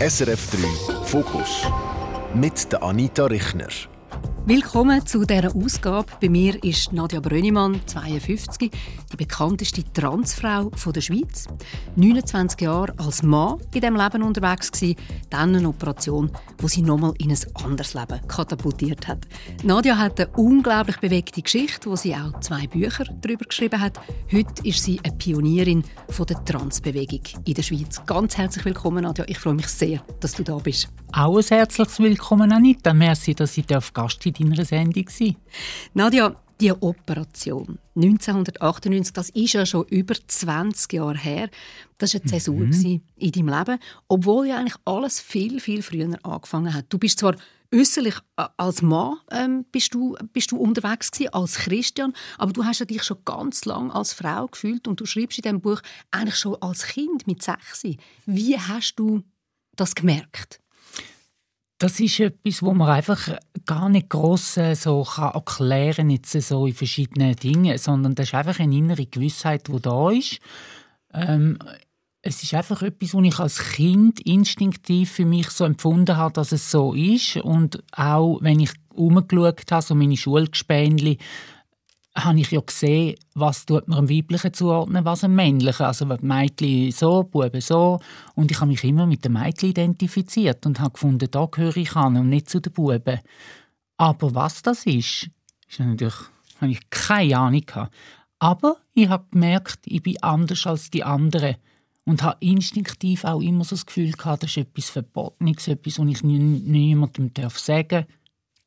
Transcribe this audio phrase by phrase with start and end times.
[0.00, 1.66] SRF 3 Fokus
[2.32, 3.66] mit der Anita Richner.
[4.48, 6.06] Willkommen zu dieser Ausgabe.
[6.22, 8.70] Bei mir ist Nadja Brönnimann, 52,
[9.12, 11.46] die bekannteste Transfrau der Schweiz.
[11.96, 14.96] 29 Jahre als Mann in diesem Leben unterwegs gewesen,
[15.28, 19.28] dann eine Operation, wo sie nochmal in ein anderes Leben katapultiert hat.
[19.64, 24.00] Nadja hat eine unglaublich bewegte Geschichte, wo sie auch zwei Bücher darüber geschrieben hat.
[24.32, 25.84] Heute ist sie eine Pionierin
[26.26, 28.00] der Transbewegung in der Schweiz.
[28.06, 29.26] Ganz herzlich willkommen, Nadja.
[29.28, 30.88] Ich freue mich sehr, dass du da bist.
[31.12, 32.92] Auch ein herzliches Willkommen, Anita.
[32.92, 35.06] Merci, dass ich Gast in deiner Sendung
[35.94, 41.50] Nadja, die Operation 1998, das ist ja schon über 20 Jahre her.
[41.98, 43.00] Das war eine Zäsur mhm.
[43.16, 46.86] in deinem Leben, obwohl ja eigentlich alles viel, viel früher angefangen hat.
[46.88, 47.36] Du bist zwar
[47.72, 48.14] äußerlich
[48.56, 52.86] als Mann ähm, bist, du, bist du unterwegs gewesen, als Christian, aber du hast ja
[52.86, 56.56] dich schon ganz lange als Frau gefühlt und du schreibst in diesem Buch eigentlich schon
[56.62, 57.84] als Kind mit sechs.
[58.26, 59.22] Wie hast du
[59.76, 60.60] das gemerkt?
[61.78, 63.28] Das ist etwas, wo man einfach
[63.64, 68.34] gar nicht gross äh, so kann erklären jetzt so in verschiedenen Dingen, sondern das ist
[68.34, 70.40] einfach eine innere Gewissheit, die da ist.
[71.14, 71.58] Ähm,
[72.20, 76.50] es ist einfach etwas, was ich als Kind instinktiv für mich so empfunden habe, dass
[76.50, 77.36] es so ist.
[77.36, 81.18] Und auch wenn ich umgeschaut habe, so meine Schulgespänli,
[82.24, 85.86] habe ich ja gesehen, was tut man einem Weiblichen zuordnen, was einem Männlichen.
[85.86, 88.00] Also Mädchen so, Buben so.
[88.34, 91.94] Und ich habe mich immer mit den Mädchen identifiziert und habe gefunden, da gehöre ich
[91.96, 93.20] an und nicht zu den Buben.
[93.96, 95.30] Aber was das ist,
[95.68, 96.14] ist natürlich,
[96.60, 97.94] habe ich keine Ahnung gehabt.
[98.38, 101.56] Aber ich habe gemerkt, ich bin anders als die anderen
[102.04, 106.06] und habe instinktiv auch immer so das Gefühl gehabt, das ist etwas Verbotenes, etwas, was
[106.08, 108.06] ich niemandem sagen darf.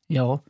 [0.08, 0.40] Ja.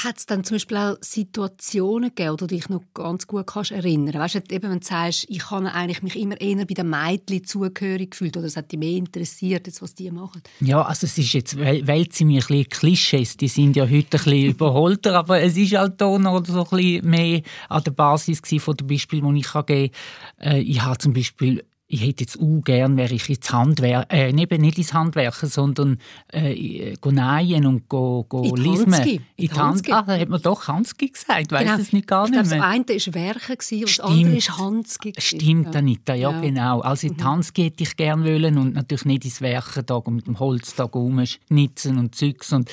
[0.00, 4.14] Hat es dann zum Beispiel auch Situationen gegeben, du dich noch ganz gut kannst erinnern?
[4.14, 7.44] Weißt du, eben, wenn du sagst, ich habe eigentlich mich immer eher bei den Mädchen
[7.44, 10.40] zugehörig gefühlt oder es hat dich mehr interessiert, jetzt, was die machen?
[10.60, 13.84] Ja, also es ist jetzt, weil, weil sie mir ein bisschen Klischees, die sind ja
[13.84, 17.82] heute ein bisschen überholter, aber es ist halt da noch so ein bisschen mehr an
[17.82, 19.90] der Basis von den Beispielen, die ich geben
[20.38, 20.52] kann.
[20.52, 24.28] Äh, ich habe zum Beispiel ich hätte jetzt auch gern, wäre ich ins Handwerk, äh,
[24.30, 25.98] eben nicht ins Handwerken, sondern
[26.30, 29.20] äh, go nähen und go, go lismen.
[29.36, 29.92] In Hanski.
[29.92, 31.78] Ah, da hat man doch Hanski gesagt, weiß genau.
[31.80, 32.58] es nicht gar ich nicht mehr.
[32.58, 35.14] Das eine war Werken und das andere ist Hanski.
[35.16, 36.80] Stimmt, Anita, ja, ja, genau.
[36.80, 37.24] Also in mhm.
[37.24, 40.84] Hanski hätte ich gern wollen und natürlich nicht ins Werken da mit dem Holz da
[40.84, 42.70] rumschnitzen und Zeugs und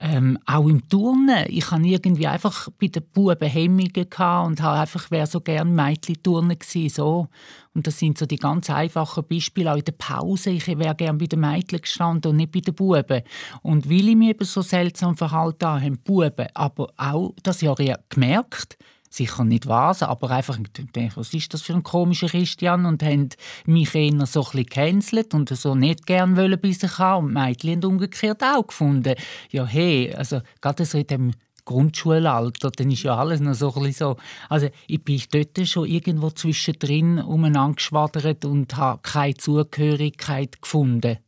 [0.00, 1.46] ähm, auch im Turnen.
[1.48, 4.06] Ich hatte irgendwie einfach bei den Buben Hemmungen
[4.46, 7.28] und habe einfach wäre so gerne Mädchen-Turnen gewesen, so.
[7.74, 10.50] Und das sind so die ganz einfachen Beispiele, auch in der Pause.
[10.50, 13.22] Ich wäre gerne bei den Mädchen gestanden und nicht bei den Buben.
[13.62, 17.60] Und weil ich mich eben so seltsam verhalten habe, haben die Buben aber auch das
[17.60, 17.76] Jahr
[18.08, 18.78] gemerkt,
[19.10, 23.30] sicher nicht was, aber einfach gedacht, was ist das für ein komischer Christian und haben
[23.66, 27.82] mich eher so ein gecancelt und so nicht gern wollen bei sich haben und Mädchen
[27.82, 29.14] haben umgekehrt auch gefunden,
[29.50, 31.32] ja hey, also gerade so in dem
[31.68, 34.16] Grundschulalter, dann ist ja alles noch so so,
[34.48, 41.18] also ich bin dort schon irgendwo zwischendrin umeinander geschwadert und habe keine Zugehörigkeit gefunden.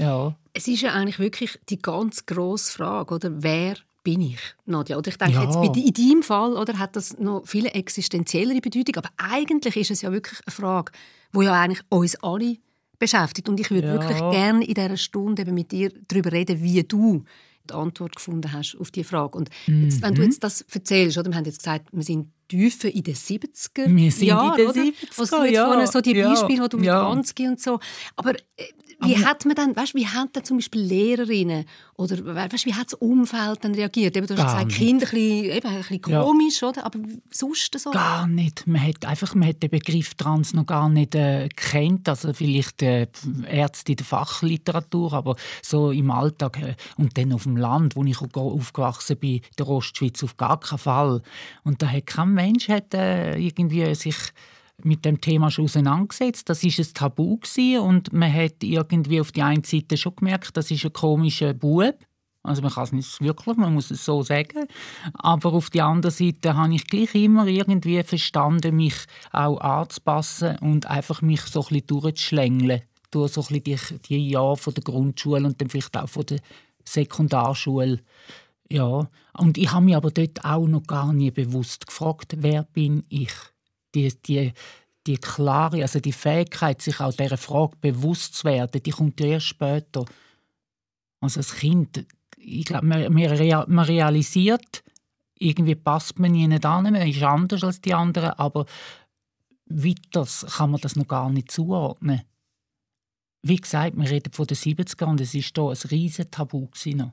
[0.00, 0.34] Ja.
[0.52, 3.42] Es ist ja eigentlich wirklich die ganz grosse Frage, oder?
[3.42, 4.96] Wer bin ich, Nadja?
[4.96, 5.42] Oder ich denke ja.
[5.42, 10.02] jetzt in deinem Fall oder hat das noch viel existenziellere Bedeutung, aber eigentlich ist es
[10.02, 10.92] ja wirklich eine Frage,
[11.32, 12.58] wo ja eigentlich uns alle
[12.98, 13.94] beschäftigt und ich würde ja.
[13.94, 17.24] wirklich gerne in dieser Stunde eben mit dir darüber reden, wie du
[17.68, 19.38] die Antwort gefunden hast auf diese Frage.
[19.38, 20.28] Und jetzt, wenn du mhm.
[20.28, 24.12] jetzt das erzählst, oder wir haben jetzt gesagt, wir sind tiefer in den 70er Wir
[24.12, 26.76] sind Jahren, in den 70er, Was du jetzt ja, so die Beispiele, ja, die du
[26.76, 27.08] mit ja.
[27.08, 27.80] Hanski und so.
[28.16, 28.64] Aber äh,
[29.00, 31.64] wie aber, hat man dann, weißt, wie haben dann zum Beispiel Lehrerinnen
[31.96, 34.16] oder weißt, wie hat das Umfeld dann reagiert?
[34.16, 36.68] Eben, du hast gesagt, Kinder ein bisschen, eben, ein bisschen komisch, ja.
[36.68, 36.86] oder?
[36.86, 36.98] Aber
[37.30, 37.90] sonst so?
[37.90, 38.66] Gar nicht.
[38.66, 42.08] Man hat einfach, man hat den Begriff Trans noch gar nicht äh, kennt.
[42.08, 43.06] Also vielleicht äh,
[43.48, 48.04] Ärzte in der Fachliteratur, aber so im Alltag äh, und dann auf dem Land, wo
[48.04, 51.22] ich aufgewachsen bin, der Ostschweiz auf gar keinen Fall.
[51.62, 54.16] Und da hat kein Mensch hat, äh, irgendwie sich
[54.82, 56.48] mit dem Thema schon auseinandergesetzt.
[56.48, 60.56] Das ist ein Tabu gewesen und man hat irgendwie auf die einen Seite schon gemerkt,
[60.56, 61.96] das ist ein komischer Bub.
[62.42, 64.66] Also man kann es nicht wirklich, man muss es so sagen.
[65.14, 68.94] Aber auf die andere Seite habe ich gleich immer irgendwie verstanden, mich
[69.32, 72.82] auch anzupassen und einfach mich so ein bisschen durchzuschlängeln.
[73.10, 76.26] Durch so ein bisschen die, die Jahre von der Grundschule und dann vielleicht auch von
[76.26, 76.40] der
[76.84, 78.00] Sekundarschule.
[78.70, 79.08] Ja,
[79.38, 83.32] und ich habe mich aber dort auch noch gar nie bewusst gefragt, wer bin ich?
[83.94, 84.52] Die, die,
[85.06, 89.26] die klare, also die Fähigkeit, sich auch dieser Frage bewusst zu werden, die kommt ja
[89.26, 90.04] erst später.
[91.20, 92.06] Also als Kind,
[92.36, 94.82] ich glaube, man, man, realisiert,
[95.38, 98.66] irgendwie passt man nicht an, man ist anders als die anderen, aber
[99.66, 102.22] weiter kann man das noch gar nicht zuordnen.
[103.42, 106.68] wie gesagt, wir reden von den 70ern und es war hier ein riesiges Tabu.
[106.86, 107.12] Noch.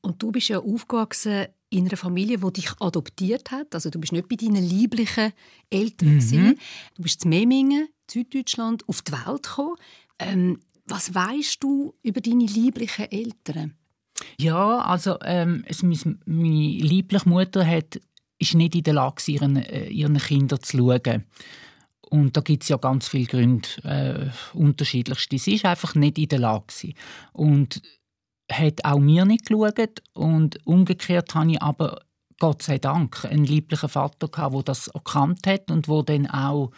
[0.00, 3.74] Und du bist ja aufgewachsen in einer Familie, die dich adoptiert hat.
[3.74, 5.32] Also du bist nicht bei deinen lieblichen
[5.70, 6.16] Eltern.
[6.16, 6.56] Mhm.
[6.94, 9.76] Du bist zu Memmingen, Süddeutschland, auf die Welt gekommen.
[10.18, 13.74] Ähm, was weißt du über deine lieblichen Eltern?
[14.38, 18.00] Ja, also ähm, es, meine, liebliche Mutter hat,
[18.38, 21.24] ist nicht in der Lage, ihren, äh, ihren Kindern zu schauen.
[22.10, 25.38] Und da gibt es ja ganz viele Gründe, äh, unterschiedlichste.
[25.38, 26.92] Sie ist einfach nicht in der Lage.
[27.32, 27.82] Und
[28.50, 30.02] hat auch mir nicht geschaut.
[30.12, 32.00] Und umgekehrt habe ich aber
[32.38, 36.70] Gott sei Dank einen lieblichen Vater gehabt, der das erkannt hat und wo dann auch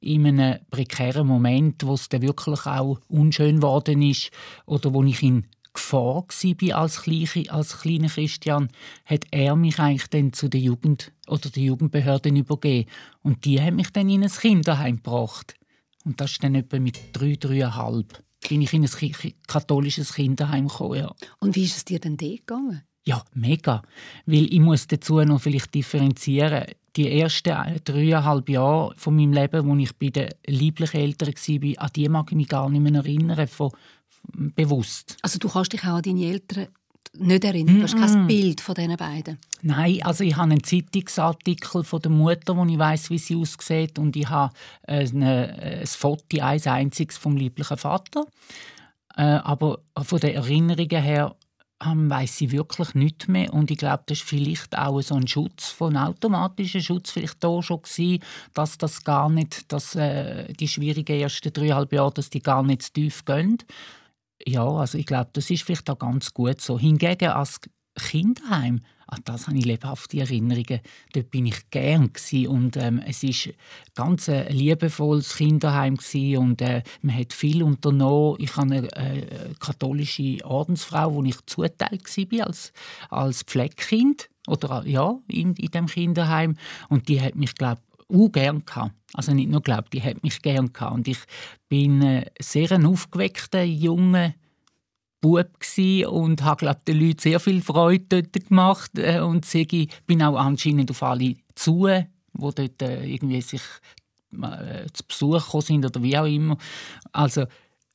[0.00, 4.30] in einem prekären Moment, wo es dann wirklich auch unschön geworden ist
[4.66, 8.68] oder wo ich in Gefahr war als, kleine, als kleiner Christian,
[9.04, 12.88] hat er mich eigentlich dann zu der Jugend oder der Jugendbehörden übergeben.
[13.22, 15.54] Und die haben mich dann in ein Kinderheim gebracht.
[16.04, 21.00] Und das ist dann etwa mit drei, dreieinhalb bin ich in ein katholisches Kinderheim gekommen.
[21.00, 21.14] Ja.
[21.40, 22.82] Und wie ist es dir denn dort gegangen?
[23.04, 23.82] Ja, mega.
[24.26, 26.64] Weil ich muss dazu noch vielleicht differenzieren.
[26.96, 31.90] Die ersten dreieinhalb Jahre von meinem Leben, als ich bei den lieblichen Eltern war, an
[31.94, 33.72] die mag ich mich gar nicht mehr erinnern, von,
[34.32, 35.16] bewusst.
[35.22, 36.68] Also du kannst dich auch an deine Eltern
[37.18, 37.76] nicht erinnern?
[37.76, 39.38] Du hast kein Bild von diesen beiden?
[39.62, 43.98] Nein, also ich habe einen Zeitungsartikel von der Mutter, wo ich weiß, wie sie aussieht,
[43.98, 44.52] und ich habe
[44.86, 48.26] eine, ein Foto, ein einziges vom lieblichen Vater.
[49.16, 51.36] Äh, aber von den Erinnerungen her
[51.84, 55.26] ähm, weiß sie wirklich nicht mehr und ich glaube, das ist vielleicht auch so ein
[55.26, 58.22] Schutz, von automatischen Schutz vielleicht da schon gewesen,
[58.54, 62.82] dass das gar nicht, dass äh, die schwierigen ersten dreieinhalb Jahre, dass die gar nicht
[62.82, 63.58] zu tief gehen.
[64.46, 66.78] Ja, also ich glaube, das ist vielleicht auch ganz gut so.
[66.78, 67.60] Hingegen als
[67.96, 70.80] Kinderheim, an das habe ich lebhafte Erinnerungen.
[71.12, 72.10] Dort bin ich gern
[72.48, 73.50] und ähm, es ist
[73.94, 75.96] ganz ein liebevolles Kinderheim
[76.38, 78.36] und äh, man hat viel unternommen.
[78.40, 82.72] Ich habe eine äh, katholische Ordensfrau, wo ich zuteilt war als
[83.10, 86.56] als Pflegekind oder ja in, in dem Kinderheim
[86.88, 88.92] und die hat mich glaube auch gern gehabt.
[89.14, 90.94] Also nicht nur glaubt, die hat mich gern gehabt.
[90.94, 91.18] Und ich
[91.68, 94.34] bin äh, sehr ein aufgeweckter junger
[95.20, 95.46] Bub
[96.06, 100.36] und habe glaube den Leuten sehr viel Freude dort gemacht äh, und ich bin auch
[100.36, 101.88] anscheinend auf alle zu,
[102.34, 103.62] wo dort äh, irgendwie sich
[104.32, 106.58] äh, zu Besuch sind oder wie auch immer.
[107.12, 107.46] Also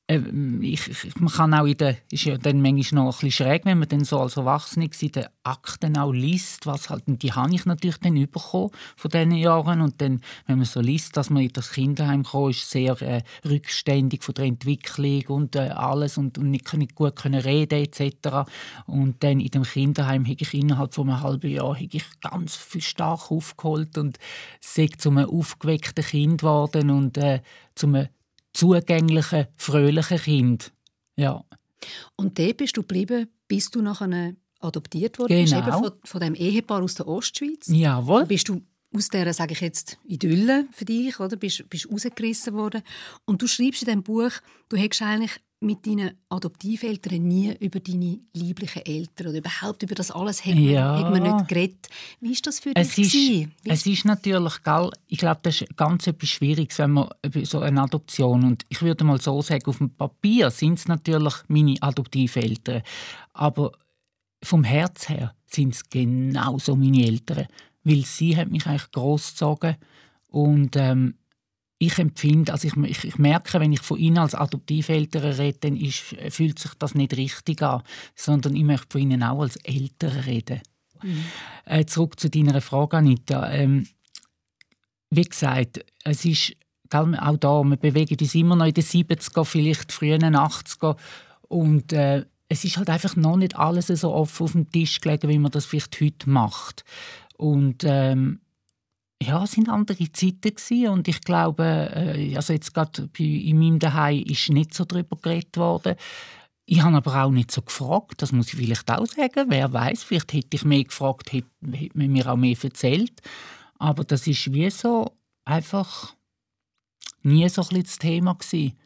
[0.10, 3.66] ich, ich, man kann auch in der, ist ja dann manchmal noch ein bisschen schräg,
[3.66, 7.32] wenn man dann so als Erwachsener in den Akten auch liest, was halt, und die
[7.32, 11.30] habe ich natürlich dann bekommen von diesen Jahren und dann, wenn man so liest, dass
[11.30, 16.18] man in das Kinderheim kam, ist sehr äh, rückständig von der Entwicklung und äh, alles
[16.18, 18.50] und, und nicht, nicht gut können reden etc.
[18.88, 22.82] Und dann in dem Kinderheim habe ich innerhalb von einem halben Jahr ich ganz viel
[22.82, 24.18] stark aufgeholt und
[24.60, 27.42] sei zu einem aufgeweckten Kind geworden und äh,
[27.76, 28.08] zu einem
[28.60, 30.72] zugänglichen, fröhlichen Kind.
[31.16, 31.44] Ja.
[32.16, 35.66] Und dort bist du geblieben, bis du nachher adoptiert worden genau.
[35.66, 37.68] bist, von, von dem Ehepaar aus der Ostschweiz.
[37.68, 38.26] Jawohl.
[38.26, 38.62] Bist du
[38.94, 41.38] aus dieser, sage ich jetzt, Idylle für dich, oder?
[41.38, 42.82] Bist, bist rausgerissen worden.
[43.26, 44.32] Und du schreibst in diesem Buch,
[44.68, 50.10] du hättest eigentlich mit deinen Adoptiveltern nie über deine lieblichen Eltern oder überhaupt über das
[50.10, 50.98] alles hat, ja.
[50.98, 51.90] hat man nicht geredet.
[52.22, 52.88] Wie ist das für dich?
[52.88, 57.10] Es ist, es ist natürlich, gell, ich glaube, das ist ganz etwas Schwieriges, wenn man
[57.44, 61.34] so eine Adoption und ich würde mal so sagen, auf dem Papier sind es natürlich
[61.50, 62.82] meine Adoptiveltern,
[63.34, 63.74] aber
[64.42, 67.48] vom Herz her sind es genauso meine Eltern,
[67.84, 69.76] weil sie hat mich eigentlich großgezogen
[70.30, 71.16] und ähm,
[71.82, 75.78] ich empfinde, also ich, ich, ich, merke, wenn ich von Ihnen als Adoptiveltern rede, dann
[75.78, 77.84] ist, fühlt sich das nicht richtig an,
[78.16, 80.62] sondern ich möchte von Ihnen auch als Eltern reden.
[81.02, 81.24] Mhm.
[81.64, 83.50] Äh, zurück zu deiner Frage, Anita.
[83.50, 83.88] Ähm,
[85.10, 86.54] wie gesagt, es ist
[86.92, 90.98] auch da, wir bewegen uns immer noch in den 70er, vielleicht frühen 80er
[91.48, 95.30] und äh, es ist halt einfach noch nicht alles so offen auf dem Tisch gelegen,
[95.30, 96.84] wie man das vielleicht heute macht.
[97.38, 98.42] Und ähm,
[99.22, 103.80] ja, es waren andere Zeiten gewesen und ich glaube, äh, also jetzt gerade in meinem
[103.80, 105.96] Daheim ist nicht so darüber geredet worden.
[106.66, 109.48] Ich habe aber auch nicht so gefragt, das muss ich vielleicht auch sagen.
[109.50, 113.22] Wer weiß, vielleicht hätte ich mehr gefragt, hätte, hätte man mir auch mehr erzählt.
[113.80, 116.16] Aber das ist wie so einfach
[117.24, 118.78] nie so ein das Thema gewesen.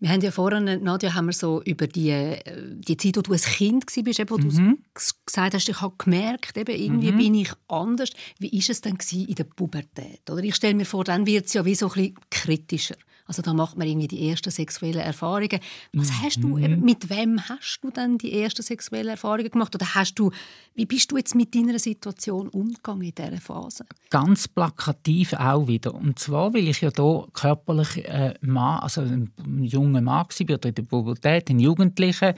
[0.00, 2.38] Wir haben ja vorhin, Nadja, haben wir so über die, äh,
[2.74, 4.50] die Zeit, wo du ein Kind warst, eben, wo mhm.
[4.50, 4.78] du
[5.26, 7.18] gesagt hast, ich habe gemerkt, eben, irgendwie mhm.
[7.18, 8.10] bin ich anders.
[8.38, 10.28] Wie war es denn in der Pubertät?
[10.30, 12.96] Oder ich stelle mir vor, dann wird es ja wie so ein bisschen kritischer.
[13.26, 15.58] Also da macht man irgendwie die ersten sexuellen Erfahrungen.
[15.92, 16.22] Was mhm.
[16.22, 19.74] hast du, mit wem hast du dann die ersten sexuellen Erfahrungen gemacht?
[19.74, 20.30] Oder hast du,
[20.74, 23.86] wie bist du jetzt mit deiner Situation umgegangen in dieser Phase?
[24.10, 25.94] Ganz plakativ auch wieder.
[25.94, 30.68] Und zwar, weil ich ja da körperlich äh, Mann, also ein junger Mann war, oder
[30.68, 32.34] in der Pubertät, ein Jugendlicher,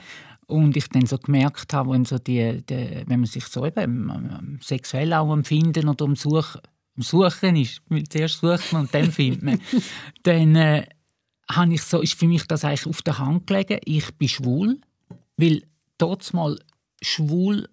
[0.47, 4.59] und ich dann so gemerkt habe, wenn, so die, die, wenn man sich so eben
[4.61, 6.15] sexuell auch empfinden oder um
[6.97, 9.61] am Suchen ist, zuerst sucht man und dann findet man,
[10.23, 10.85] dann äh,
[11.49, 14.79] habe ich so, ist für mich das eigentlich auf der Hand gelegen, ich bin schwul,
[15.37, 15.63] weil
[15.97, 16.59] dort mal
[17.01, 17.67] schwul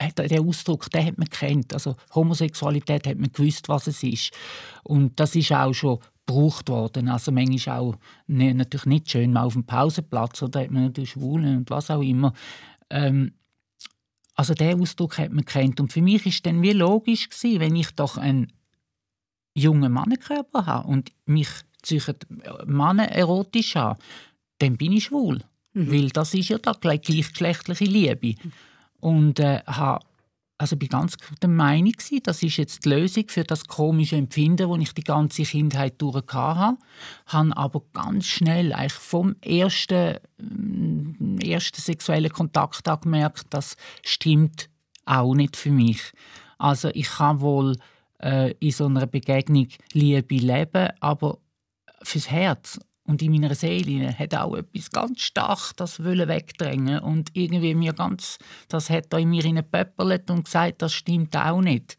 [0.00, 1.72] der Ausdruck, den hat man kennt.
[1.72, 4.30] Also Homosexualität hat man gewusst, was es ist.
[4.82, 7.08] Und das ist auch schon gebraucht worden.
[7.08, 7.94] Also manchmal auch
[8.26, 11.90] ne, natürlich nicht schön, mal auf dem Pausenplatz oder hat man natürlich Schwulen und was
[11.90, 12.34] auch immer.
[12.90, 13.32] Ähm,
[14.36, 15.80] also der Ausdruck hat man kennt.
[15.80, 18.52] Und für mich ist dann wie logisch gewesen, wenn ich doch einen
[19.54, 21.48] jungen Mannenkörper habe und mich
[21.82, 22.16] zwischen
[22.66, 23.98] Männer erotisch habe,
[24.58, 25.40] dann bin ich schwul,
[25.72, 25.90] mhm.
[25.90, 28.34] weil das ist ja da gleichgeschlechtliche Liebe.
[29.00, 30.04] Und äh, habe
[30.58, 34.80] also bin ganz der Meinung das ist jetzt die Lösung für das komische Empfinden, das
[34.80, 36.78] ich die ganze Kindheit durch hatte.
[37.26, 44.70] Habe aber ganz schnell, eigentlich vom ersten, mm, ersten sexuellen Kontakt an gemerkt, das stimmt
[45.04, 46.00] auch nicht für mich.
[46.58, 47.76] Also ich kann wohl
[48.22, 51.38] äh, in so einer Begegnung Liebe leben, aber
[52.02, 57.30] fürs Herz und in meiner Seele hat auch etwas ganz stark das Wollen wegdrängen und
[57.34, 61.96] irgendwie mir ganz, das hat da in mir pöppelt und gesagt, das stimmt auch nicht.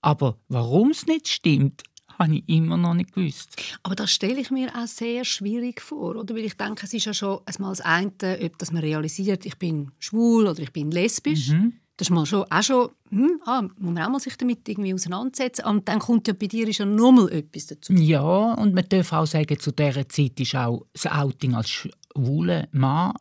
[0.00, 1.82] Aber warum es nicht stimmt,
[2.18, 3.60] habe ich immer noch nicht gewusst.
[3.82, 6.34] Aber das stelle ich mir auch sehr schwierig vor, oder?
[6.34, 9.56] Weil ich denke, es ist ja schon einmal das eine, ob das man realisiert, ich
[9.58, 11.48] bin schwul oder ich bin lesbisch.
[11.48, 11.74] Mhm.
[12.02, 14.92] Das ist mal schon, auch schon, hm, ah, muss man auch mal sich damit irgendwie
[14.92, 15.64] auseinandersetzen.
[15.66, 17.92] Und dann kommt ja bei dir ist nochmal etwas dazu.
[17.92, 22.66] Ja, und man darf auch sagen, zu dieser Zeit ist auch das Outing als schwuler
[22.72, 23.14] Mann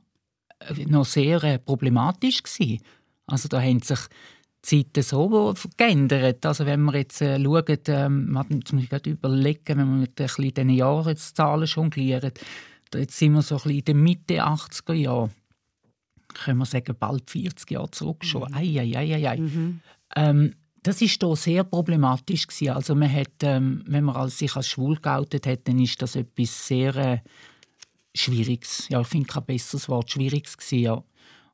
[0.62, 2.82] äh, noch sehr äh, problematisch gewesen.
[3.28, 4.00] Also da haben sich
[4.66, 6.44] die Zeiten so geändert.
[6.44, 10.20] Also wenn wir jetzt äh, schauen, ähm, jetzt muss ich gerade überlegen, wenn wir mit
[10.20, 12.32] ein bisschen diesen Jahreszahlen jonglieren,
[12.96, 15.30] jetzt sind wir so ein bisschen in der Mitte 80er Jahre
[16.34, 18.50] können wir sagen, bald 40 Jahre zurück schon.
[18.50, 18.58] Mhm.
[18.58, 19.38] Ei, ei, ei, ei.
[19.38, 19.80] Mhm.
[20.16, 22.74] Ähm, das ist hier sehr problematisch gewesen.
[22.74, 26.68] Also man hat, ähm, wenn man sich als schwul geoutet hat, dann ist das etwas
[26.68, 27.18] sehr äh,
[28.14, 28.88] Schwieriges.
[28.90, 31.04] Ja, ich finde kein besseres Wort, Schwieriges gewesen, ja.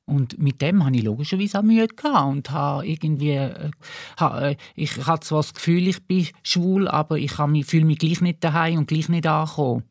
[0.06, 3.72] Und mit dem hatte ich logischerweise auch Mühe gehabt und habe irgendwie, äh,
[4.18, 8.22] ha, äh, ich hatte zwar das Gefühl, ich bin schwul, aber ich fühle mich gleich
[8.22, 9.84] nicht daheim und gleich nicht angekommen.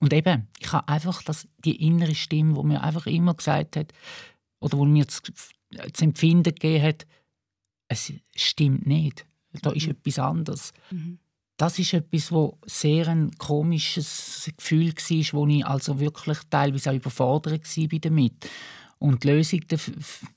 [0.00, 3.92] Und eben, ich habe einfach das, die innere Stimme, die mir einfach immer gesagt hat,
[4.58, 5.22] oder wo mir das,
[5.70, 7.06] das Empfinden gegeben hat,
[7.88, 9.26] es stimmt nicht.
[9.62, 9.92] Da ist mhm.
[9.92, 10.72] etwas anderes.
[10.90, 11.18] Mhm.
[11.56, 16.94] Das ist etwas, wo sehr ein komisches Gefühl war, wo ich also wirklich teilweise auch
[16.94, 18.48] überfordert war damit.
[18.98, 19.60] Und die Lösung,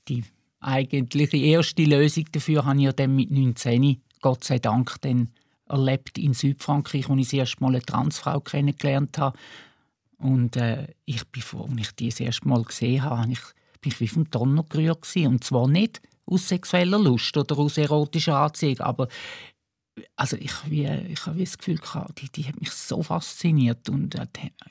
[0.08, 0.24] die
[0.60, 5.30] eigentliche erste Lösung dafür, habe ich ja dann mit 19, Gott sei Dank, dann
[5.74, 9.36] erlebt in Südfrankreich, wo ich das erste Mal eine Transfrau kennengelernt habe.
[10.18, 13.40] Und äh, ich bin, als ich die das erste Mal gesehen habe, ich,
[13.80, 15.28] bin ich wie vom Donner gerührt gewesen.
[15.28, 19.08] Und zwar nicht aus sexueller Lust oder aus erotischer Anziehung, aber
[20.16, 21.78] also ich, wie, ich habe das Gefühl,
[22.20, 24.16] die, die hat mich so fasziniert und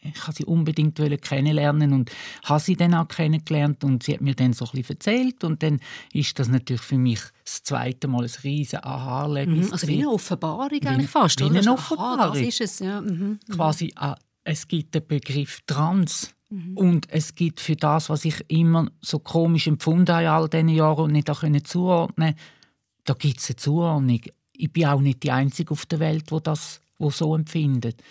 [0.02, 2.12] ich habe sie unbedingt kennenlernen und
[2.44, 5.64] habe sie dann auch kennengelernt und sie hat mir dann so ein bisschen erzählt und
[5.64, 5.80] dann
[6.12, 9.68] ist das natürlich für mich das zweite Mal ein riesiges Aha-Erlebnis.
[9.68, 12.20] Mhm, also wie eine Offenbarung eigentlich fast, wie eine Offenbarung.
[12.20, 13.00] Aha, das ist es, ja.
[13.00, 13.54] Mhm, mhm.
[13.54, 16.78] Quasi, äh, es gibt den Begriff Trans mhm.
[16.78, 20.70] und es gibt für das, was ich immer so komisch empfunden habe in all diesen
[20.70, 22.36] Jahren und nicht auch zuordnen
[23.06, 24.22] da gibt es eine Zuordnung
[24.56, 28.02] ich bin auch nicht die Einzige auf der Welt, wo das wo so empfindet.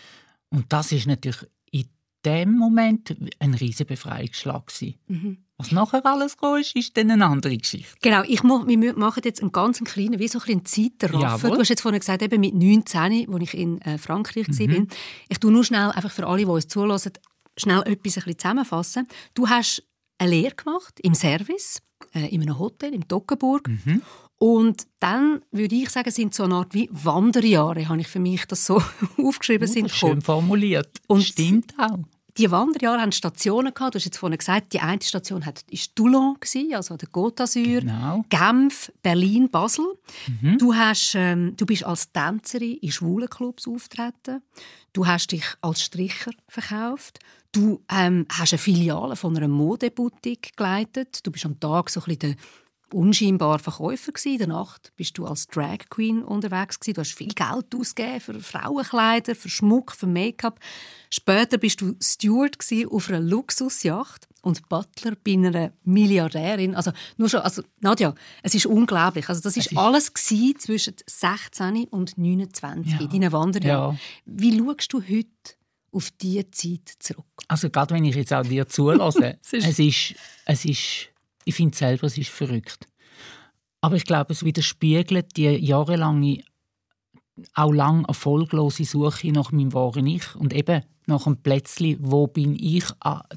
[0.50, 1.86] Und das ist natürlich in
[2.24, 4.70] dem Moment ein riesiger Befreiungsschlag
[5.08, 5.38] mhm.
[5.56, 7.96] Was nachher alles ist, ist dann eine andere Geschichte.
[8.02, 11.50] Genau, ich wir machen jetzt einen ganz kleinen, wie so ein Zeitraffer.
[11.50, 14.58] Du hast jetzt vorhin gesagt, eben mit 19, als ich in äh, Frankreich mhm.
[14.58, 14.86] war.
[15.28, 17.12] Ich tue nur schnell, einfach für alle, die uns zulassen,
[17.56, 19.08] schnell etwas ein bisschen zusammenfassen.
[19.34, 19.84] Du hast
[20.18, 21.80] eine Lehre gemacht im Service,
[22.12, 23.68] äh, in einem Hotel in Toggenburg.
[23.68, 24.02] Mhm.
[24.42, 28.44] Und dann würde ich sagen, sind so eine Art wie Wanderjahre, habe ich für mich
[28.46, 28.82] das so
[29.16, 29.68] aufgeschrieben.
[29.68, 30.90] Uh, sind schön formuliert.
[31.06, 32.00] Und Stimmt auch.
[32.38, 33.94] Die Wanderjahre haben Stationen gehabt.
[33.94, 35.54] Du hast jetzt vorhin gesagt, die eine Station war
[35.94, 36.38] Toulon,
[36.74, 38.24] also der Côte d'Azur, genau.
[38.30, 39.84] Genf, Berlin, Basel.
[40.26, 40.58] Mhm.
[40.58, 44.42] Du, hast, ähm, du bist als Tänzerin in Schwulenclubs auftreten.
[44.92, 47.20] Du hast dich als Stricher verkauft.
[47.52, 51.24] Du ähm, hast eine Filiale von einer Modeboutique geleitet.
[51.24, 52.36] Du bist am Tag so ein bisschen der
[52.94, 56.94] unscheinbar Verkäufer in der Nacht bist du als Drag Queen unterwegs gewesen.
[56.94, 60.58] Du hast viel Geld ausgegeben für Frauenkleider, für Schmuck, für Make-up.
[61.10, 62.56] Später bist du Steward
[62.90, 66.74] auf einer Luxusjacht und Butler bei einer Milliardärin.
[66.74, 69.28] Also nur schon, also Nadja, es ist unglaublich.
[69.28, 73.06] Also das ist, ist alles zwischen 16 und 29 ja.
[73.06, 73.96] deinen Wanderjahren.
[73.96, 74.00] Ja.
[74.26, 75.28] Wie schaust du heute
[75.92, 77.26] auf diese Zeit zurück?
[77.48, 80.14] Also gerade wenn ich jetzt auch dir zulasse, es ist,
[80.46, 81.11] es ist
[81.44, 82.86] ich finde selber, es ist verrückt.
[83.80, 86.44] Aber ich glaube, es widerspiegelt die jahrelange,
[87.54, 92.54] auch lang erfolglose Suche nach meinem wahren Ich und eben nach einem Plätzchen, wo bin
[92.54, 92.84] ich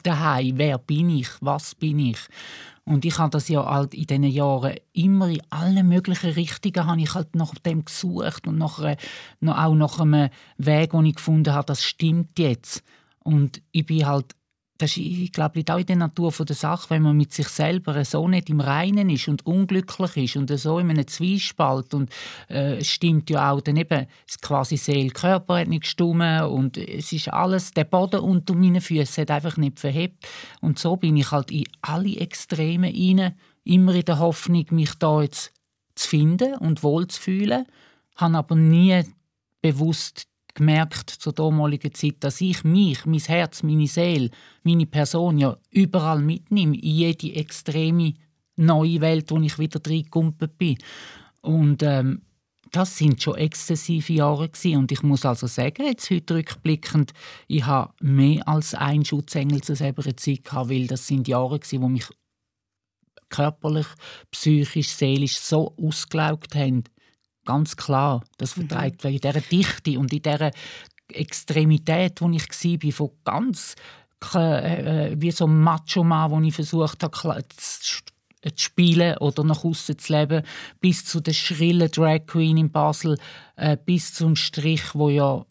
[0.03, 2.19] daheim, wer bin ich, was bin ich.
[2.83, 7.01] Und ich habe das ja halt in diesen Jahren immer in allen möglichen Richtungen habe
[7.01, 8.79] ich halt nach dem gesucht und nach,
[9.39, 12.83] noch auch nach einem Weg, den ich gefunden habe, das stimmt jetzt.
[13.23, 14.35] Und ich bin halt
[14.77, 18.03] das ist, ich glaube, auch in der Natur der Sache, wenn man mit sich selber
[18.03, 22.09] so nicht im Reinen ist und unglücklich ist und so in einem Zwiespalt und
[22.49, 24.05] äh, es stimmt ja auch dann eben,
[24.41, 29.21] quasi Seele, Körper hat nicht gestummen und es ist alles, der Boden unter meinen Füßen
[29.21, 30.27] hat einfach nicht verhebt.
[30.59, 35.21] Und so bin ich halt in alle Extreme rein, immer in der Hoffnung, mich da
[35.21, 35.53] jetzt
[35.95, 37.65] zu finden und wohl zu fühlen,
[38.17, 39.03] habe aber nie
[39.61, 44.31] bewusst gemerkt zur damaligen Zeit, dass ich mich, mein Herz, meine Seele,
[44.63, 48.13] meine Person ja überall mitnehme, in jede extreme
[48.55, 50.77] neue Welt, wo ich wieder reingekumpelt bin.
[51.41, 52.21] Und ähm,
[52.71, 54.77] das sind schon exzessive Jahre gewesen.
[54.77, 57.13] und ich muss also sagen, jetzt heute rückblickend,
[57.47, 61.81] ich habe mehr als ein Schutzengel zu selber Zeit gehabt, weil das sind Jahre gewesen,
[61.81, 62.07] wo mich
[63.29, 63.87] körperlich,
[64.31, 66.83] psychisch, seelisch so ausgelaugt haben,
[67.45, 68.23] Ganz klar.
[68.37, 68.67] Das mhm.
[68.67, 69.11] vertreibt mhm.
[69.11, 70.51] in dieser Dichte und in dieser
[71.07, 73.75] Extremität, wo ich war, von ganz
[74.33, 78.01] äh, wie so ein Macho-Mann, wo ich versucht habe, zu
[78.55, 80.43] spielen oder nach außen zu leben,
[80.79, 83.17] bis zu der schrillen Drag Queen in Basel,
[83.55, 85.45] äh, bis zum Strich, wo ja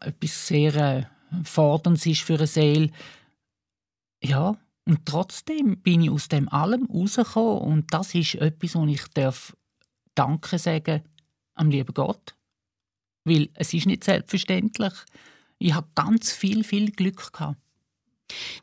[0.00, 1.04] etwas sehr äh,
[1.44, 2.90] fordernd ist für eine Seele.
[4.22, 9.06] Ja, und trotzdem bin ich aus dem allem rausgekommen und das ist etwas, wo ich
[9.14, 9.56] darf
[10.14, 11.02] Danke sagen
[11.60, 12.34] am lieben Gott.
[13.24, 14.94] Weil es ist nicht selbstverständlich.
[15.58, 17.58] Ich habe ganz viel, viel Glück gehabt.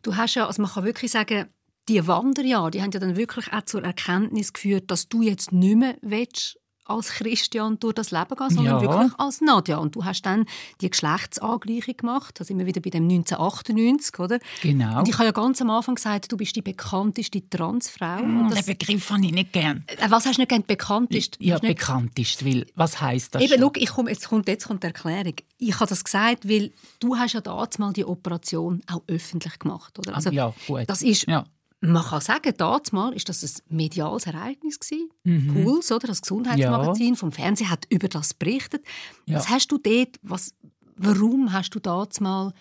[0.02, 1.48] Du hast ja, also man kann wirklich sagen,
[1.88, 5.78] die Wanderjahre, die haben ja dann wirklich auch zur Erkenntnis geführt, dass du jetzt nicht
[5.78, 8.82] mehr willst, als Christian durch das Leben gehen, sondern ja.
[8.82, 9.78] wirklich als Nadja.
[9.78, 10.46] Und du hast dann
[10.82, 14.40] die Geschlechtsangleichung gemacht, da sind wir wieder bei dem 1998, oder?
[14.62, 15.00] Genau.
[15.00, 18.22] Und ich habe ja ganz am Anfang gesagt, du bist die bekannteste Transfrau.
[18.22, 19.84] Mm, den Begriff habe ich nicht gern.
[19.88, 20.64] Äh, was hast du nicht gern?
[20.66, 21.38] Bekanntest?
[21.40, 24.88] Ja, bekanntest, weil, was heisst das Eben, schau, ich komm, jetzt, kommt, jetzt kommt die
[24.88, 25.34] Erklärung.
[25.58, 29.98] Ich habe das gesagt, weil du hast ja damals mal die Operation auch öffentlich gemacht,
[30.00, 30.14] oder?
[30.14, 30.84] Ah, also, ja, gut.
[30.88, 31.46] Das ist ja
[31.80, 35.10] man kann sagen, damals ist das ein mediales Ereignis gewesen.
[35.24, 35.64] Mhm.
[35.64, 36.08] Puls, oder?
[36.08, 37.16] Das Gesundheitsmagazin ja.
[37.16, 38.84] vom Fernsehen hat über das berichtet.
[39.26, 39.38] Ja.
[39.38, 40.56] Was hast du dort, was,
[40.96, 42.54] warum hast du damals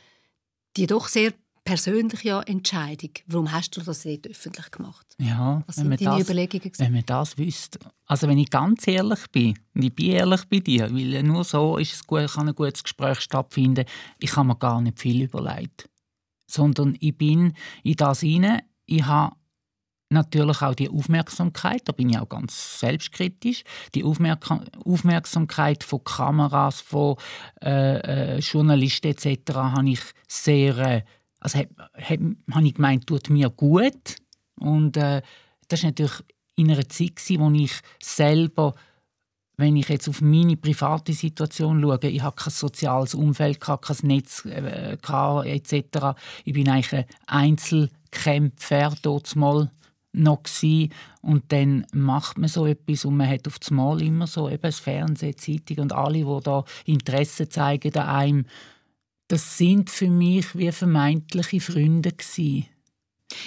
[0.76, 1.32] die doch sehr
[1.66, 5.06] persönliche Entscheidung, warum hast du das dort öffentlich gemacht?
[5.18, 6.72] Ja, was sind deine das, Überlegungen?
[6.78, 7.80] Wenn man das wüsste.
[8.06, 11.76] Also wenn ich ganz ehrlich bin, und ich bin ehrlich bei dir, weil nur so
[11.76, 13.84] ist es gut, kann ein gutes Gespräch stattfinden,
[14.20, 15.90] ich habe mir gar nicht viel überlegt.
[16.48, 19.34] Sondern ich bin in das hinein, ich habe
[20.08, 24.48] natürlich auch die Aufmerksamkeit, da bin ich auch ganz selbstkritisch, die Aufmerk
[24.84, 27.16] Aufmerksamkeit von Kameras, von
[27.62, 29.54] äh, äh, Journalisten etc.
[29.54, 31.02] habe ich sehr, äh,
[31.40, 32.20] also habe hab,
[32.52, 34.16] hab ich gemeint, tut mir gut
[34.60, 35.22] und äh,
[35.68, 36.22] das war natürlich
[36.54, 38.74] in einer Zeit, wo ich selber
[39.58, 44.44] wenn ich jetzt auf meine private Situation schaue, ich habe kein soziales Umfeld, kein Netz
[44.44, 46.18] äh, etc.
[46.44, 49.70] Ich bin eigentlich ein Einzel Kämpfer dort mal
[50.12, 50.92] noch gewesen.
[51.20, 54.62] und dann macht man so etwas und man hat auf das Mal immer so eben
[54.62, 58.46] das Fernsehen, Zeitung und alle, die da Interesse zeigen an einem,
[59.28, 62.66] das sind für mich wie vermeintliche Freunde gewesen.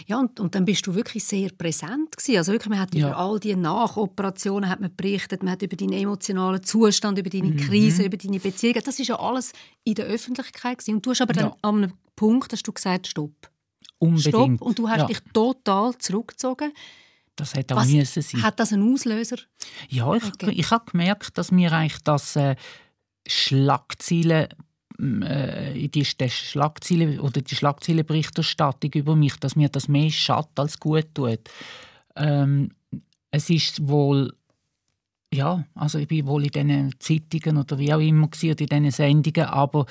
[0.07, 2.37] Ja, und, und dann bist du wirklich sehr präsent gewesen.
[2.37, 3.07] Also wirklich, man hat ja.
[3.07, 7.51] über all die Nachoperationen hat man berichtet, man hat über deinen emotionalen Zustand, über deine
[7.51, 7.57] mhm.
[7.57, 8.81] Krise, über deine Beziehungen.
[8.83, 9.53] Das ist ja alles
[9.85, 10.95] in der Öffentlichkeit gewesen.
[10.95, 11.41] Und du hast aber ja.
[11.43, 13.49] dann an einem Punkt hast du gesagt, stopp.
[13.99, 14.57] Unbedingt.
[14.57, 14.61] Stopp.
[14.61, 15.05] Und du hast ja.
[15.05, 16.73] dich total zurückgezogen.
[17.35, 18.43] Das hätte auch müssen sein.
[18.43, 19.37] Hat das einen Auslöser?
[19.87, 20.51] Ja, ich, okay.
[20.51, 22.55] ich habe gemerkt, dass mir eigentlich das äh,
[23.27, 24.47] Schlagzeilen
[24.99, 30.79] äh, die, die Schlagzeile oder die Schlagzeilenberichterstattung über mich, dass mir das mehr schadet als
[30.79, 31.39] gut tut.
[32.15, 32.71] Ähm,
[33.31, 34.33] es ist wohl
[35.31, 38.91] ja, also ich bin wohl in diesen Zeitungen oder wie auch immer gewesen, in diesen
[38.91, 39.85] Sendungen, aber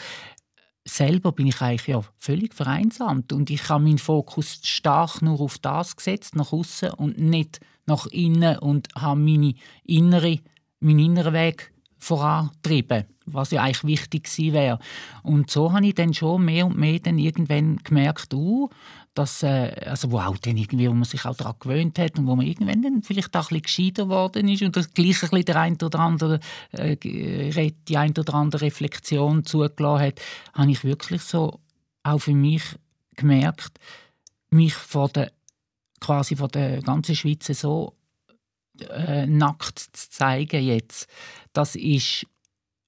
[0.89, 5.59] selber bin ich eigentlich ja völlig vereinsamt und ich habe meinen Fokus stark nur auf
[5.59, 10.39] das gesetzt, nach außen und nicht nach innen und habe meine innere,
[10.81, 14.79] meinen inneren Weg vorantrieben, was ja eigentlich wichtig gewesen wäre.
[15.23, 18.69] Und so habe ich dann schon mehr und mehr dann irgendwann gemerkt, uh,
[19.19, 22.29] dass, äh, also wo auch dann irgendwie, wo man sich auch daran gewöhnt hat und
[22.29, 25.31] wo man irgendwann dann vielleicht auch ein bisschen gescheiter geworden ist und das gleich ein
[25.31, 30.21] bisschen der ein oder andere, äh, die ein oder andere Reflexion zugelassen hat,
[30.55, 31.59] habe ich wirklich so
[32.05, 32.63] auch für mich
[33.17, 33.81] gemerkt,
[34.51, 35.33] mich vor der,
[36.01, 37.97] quasi vor der ganzen Schweiz so
[38.89, 41.09] äh, nackt zu zeigen jetzt,
[41.53, 42.25] das ist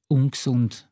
[0.06, 0.88] ungesund.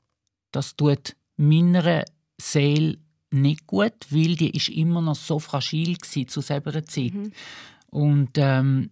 [0.51, 2.05] Das tut meiner
[2.41, 2.99] Seele
[3.31, 7.15] nicht gut, weil die ist immer noch so fragil zu selber Zeit.
[7.15, 7.33] Mhm.
[7.91, 8.91] Und ähm,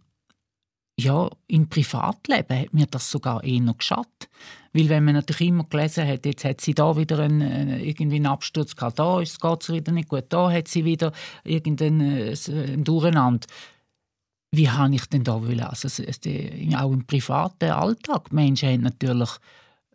[0.99, 4.29] ja, im Privatleben hat mir das sogar eher noch geschadet.
[4.73, 8.17] Weil wenn man natürlich immer gelesen hat, jetzt hat sie da wieder einen, äh, irgendwie
[8.17, 11.13] einen Absturz gehabt, da geht es wieder nicht gut, da hat sie wieder
[11.45, 13.47] irgendeinen äh, Durcheinander.
[14.53, 15.61] Wie habe ich denn da wollen?
[15.61, 18.33] Also, auch im privaten Alltag.
[18.33, 19.31] Menschen haben natürlich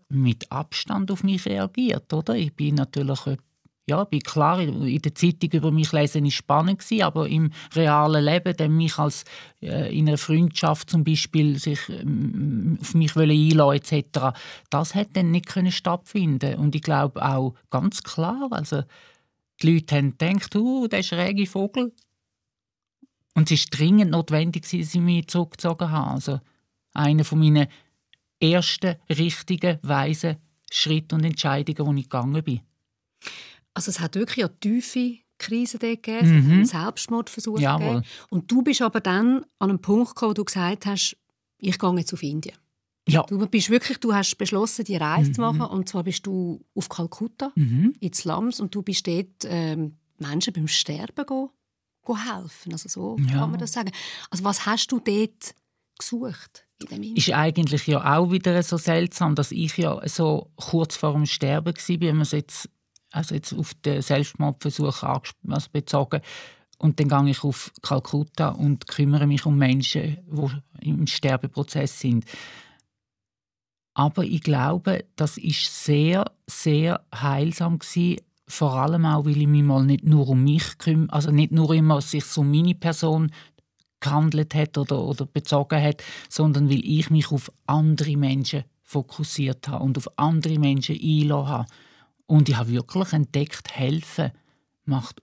[0.09, 2.35] mit Abstand auf mich reagiert, oder?
[2.35, 3.19] Ich bin natürlich
[3.87, 8.55] ja, bin klar, in der Zeitung über mich lesen war spannend aber im realen Leben,
[8.55, 9.25] dann mich als
[9.61, 14.37] äh, in einer Freundschaft zum Beispiel sich ähm, auf mich einladen etc.,
[14.69, 18.83] das hätte dann nicht können stattfinden und ich glaube auch ganz klar, also
[19.61, 21.91] die Leute haben gedacht, uh, der schräge Vogel
[23.33, 26.15] und es ist dringend notwendig, dass sie mich zurückgezogen haben.
[26.15, 26.39] Also
[26.93, 27.67] einer von meinen
[28.39, 30.37] ersten richtigen, weisen
[30.69, 32.61] Schritte und Entscheidungen, die ich gegangen bin.
[33.73, 36.51] Also es hat wirklich eine tiefe Krise gegeben, mhm.
[36.51, 37.87] einen Selbstmordversuch Jawohl.
[37.87, 38.05] gegeben.
[38.29, 41.17] Und du bist aber dann an einem Punkt gekommen, wo du gesagt hast,
[41.57, 42.55] ich gehe jetzt auf Indien.
[43.07, 43.23] Ja.
[43.23, 45.33] Du bist wirklich, du hast beschlossen, die Reise mhm.
[45.33, 45.61] zu machen.
[45.61, 47.95] Und zwar bist du auf Kalkutta, mhm.
[47.99, 51.51] in Slums, und du bist dort ähm, Menschen beim Sterben go,
[52.03, 52.73] go helfen.
[52.73, 53.39] Also so ja.
[53.39, 53.91] kann man das sagen.
[54.29, 55.55] Also was hast du dort
[55.97, 56.65] gesucht?
[57.15, 61.75] ist eigentlich ja auch wieder so seltsam, dass ich ja so kurz vor dem Sterben
[61.75, 62.69] war, wenn man es jetzt
[63.11, 66.21] also jetzt auf den Selbstmordversuch also bezogen.
[66.77, 72.25] Und dann gehe ich auf Kalkutta und kümmere mich um Menschen, die im Sterbeprozess sind.
[73.93, 79.63] Aber ich glaube, das ist sehr, sehr heilsam gewesen, vor allem auch, weil ich mich
[79.63, 83.31] mal nicht nur um mich kümmere, also nicht nur immer sich um meine Person
[83.99, 89.83] gehandelt hat oder, oder bezogen hat, sondern weil ich mich auf andere Menschen fokussiert habe
[89.83, 91.67] und auf andere Menschen eingeladen habe.
[92.31, 94.31] Und ich habe wirklich entdeckt, helfen
[94.85, 95.21] macht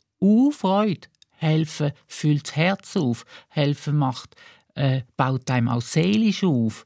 [0.53, 1.09] Freude.
[1.31, 3.25] Helfen füllt das Herz auf.
[3.49, 4.37] Helfen macht,
[4.75, 6.85] äh, baut einem auch seelisch auf.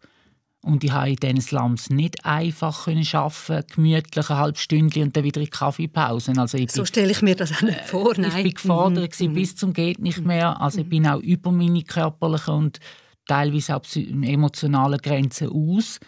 [0.60, 5.24] Und ich konnte in diesen Slums nicht einfach arbeiten, gemütlich eine halbe Stunde und dann
[5.24, 6.32] wieder in die Kaffeepause.
[6.38, 8.14] Also so stelle ich mir das auch nicht äh, vor.
[8.16, 8.30] Nein.
[8.30, 9.34] Ich bin gefordert mhm.
[9.34, 10.60] bis zum geht nicht mehr.
[10.60, 12.78] Also ich bin auch über meine körperlichen und
[13.26, 15.98] teilweise auch emotionalen Grenzen aus.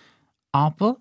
[0.52, 0.98] Aber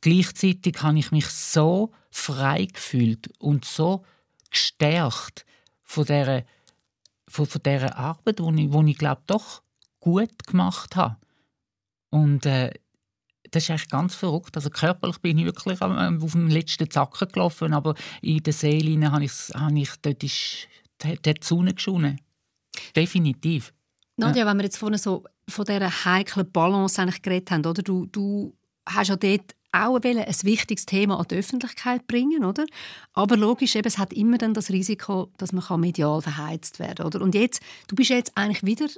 [0.00, 4.04] gleichzeitig habe ich mich so frei gefühlt und so
[4.50, 5.46] gestärkt
[5.82, 6.44] von dieser,
[7.26, 9.62] von, von dieser Arbeit, die ich, ich glaube doch
[10.00, 11.16] gut gemacht habe.
[12.10, 12.72] Und äh,
[13.50, 14.56] das ist eigentlich ganz verrückt.
[14.56, 19.24] Also körperlich bin ich wirklich auf dem letzten Zacken gelaufen, aber in der Seele habe
[19.24, 22.20] ich, habe ich dort ist, dort die Sonne geschonen.
[22.94, 23.72] Definitiv.
[24.16, 24.50] Nadja, ja.
[24.50, 27.82] wenn wir jetzt vorhin so von dieser heiklen Balance eigentlich geredet haben, oder?
[27.82, 28.54] Du, du
[28.86, 32.64] hast ja dort auch ein wichtiges Thema an die Öffentlichkeit bringen, oder?
[33.12, 37.22] Aber logisch, eben, es hat immer dann das Risiko, dass man medial verheizt werden kann.
[37.22, 38.88] Und jetzt, du bist jetzt eigentlich wieder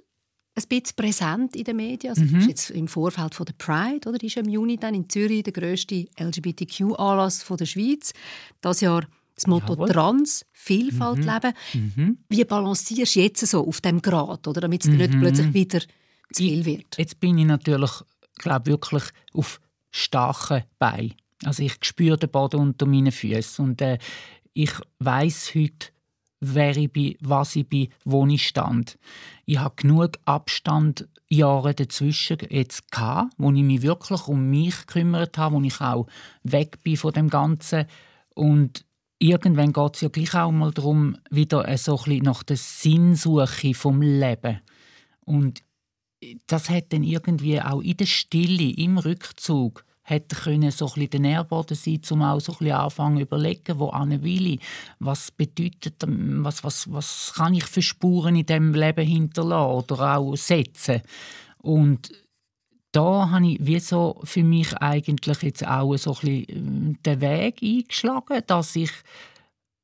[0.54, 2.10] ein bisschen präsent in den Medien.
[2.10, 2.28] Also, mhm.
[2.28, 4.22] Du bist jetzt im Vorfeld von der Pride, oder?
[4.22, 8.12] ist im Juni dann in Zürich der grösste LGBTQ-Anlass der Schweiz.
[8.60, 9.88] Das Jahr das Motto Jawohl.
[9.88, 11.24] Trans, Vielfalt mhm.
[11.24, 11.52] leben.
[11.72, 12.18] Mhm.
[12.28, 14.60] Wie balancierst du jetzt so auf dem Grad, oder?
[14.60, 14.96] Damit es mhm.
[14.98, 16.98] nicht plötzlich wieder zu viel wird?
[16.98, 17.90] Jetzt bin ich natürlich,
[18.36, 21.14] glaube wirklich auf starken Bein.
[21.44, 23.98] Also ich spüre den Boden unter meinen Füßen und äh,
[24.52, 25.88] ich weiß heute,
[26.40, 28.98] wer ich bin, was ich bin, wo ich stand.
[29.46, 35.38] Ich habe genug Abstand Jahre dazwischen jetzt gehabt, wo ich mich wirklich um mich gekümmert
[35.38, 36.06] habe, wo ich auch
[36.42, 37.86] weg bin von dem Ganzen
[38.34, 38.84] und
[39.20, 43.74] irgendwann geht es ja gleich auch mal darum, wieder so ein bisschen nach der Sinnsuche
[43.74, 44.60] vom Leben.
[45.24, 45.62] Und
[46.46, 51.20] das hat dann irgendwie auch in der Stille, im Rückzug, hätte können so ein der
[51.20, 54.60] Nährboden sein, um auch so anfangen zu überlegen, wo will ich,
[54.98, 60.36] was bedeutet, was, was, was kann ich für Spuren in diesem Leben hinterlassen oder auch
[60.36, 61.02] setzen.
[61.58, 62.10] Und
[62.92, 67.20] da habe ich wie so für mich eigentlich jetzt auch so ein bisschen äh, den
[67.20, 68.90] Weg eingeschlagen, dass ich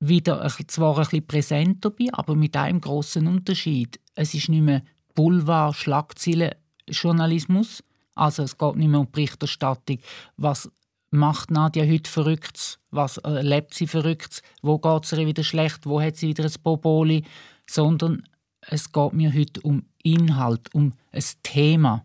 [0.00, 4.00] wieder zwar ein bisschen präsenter bin, aber mit einem großen Unterschied.
[4.14, 4.82] Es ist nicht mehr
[5.16, 7.82] Boulevard, Schlagzeilenjournalismus.
[8.14, 9.98] Also es geht nicht mehr um Berichterstattung,
[10.36, 10.70] was
[11.10, 16.00] macht Nadja heute verrückt, was erlebt sie verrückt, wo geht es ihr wieder schlecht, wo
[16.00, 17.24] hat sie wieder ein Boboli,
[17.66, 18.22] sondern
[18.60, 22.04] es geht mir heute um Inhalt, um ein Thema.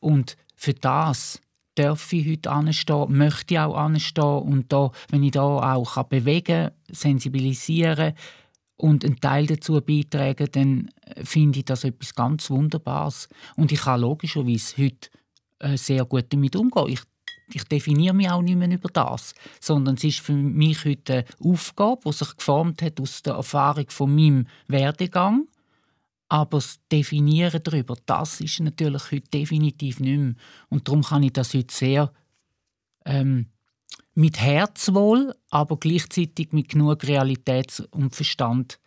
[0.00, 1.40] Und für das
[1.74, 4.42] darf ich heute anstehen, möchte ich auch anstehen.
[4.42, 8.14] Und da, wenn ich da auch bewegen kann, sensibilisieren
[8.76, 10.90] und einen Teil dazu beitragen, dann
[11.24, 13.28] finde ich das etwas ganz Wunderbares.
[13.56, 15.08] Und ich kann logischerweise heute
[15.60, 16.88] äh, sehr gut damit umgehen.
[16.88, 17.00] Ich,
[17.54, 21.52] ich definiere mich auch nicht mehr über das, sondern es ist für mich heute eine
[21.52, 25.46] Aufgabe, die sich geformt hat aus der Erfahrung von meinem Werdegang
[26.28, 30.34] aber das Definieren darüber, das ist natürlich heute definitiv nicht mehr.
[30.68, 32.12] Und darum kann ich das heute sehr
[33.04, 33.46] ähm,
[34.16, 38.80] mit Herzwohl, aber gleichzeitig mit genug Realität und Verstand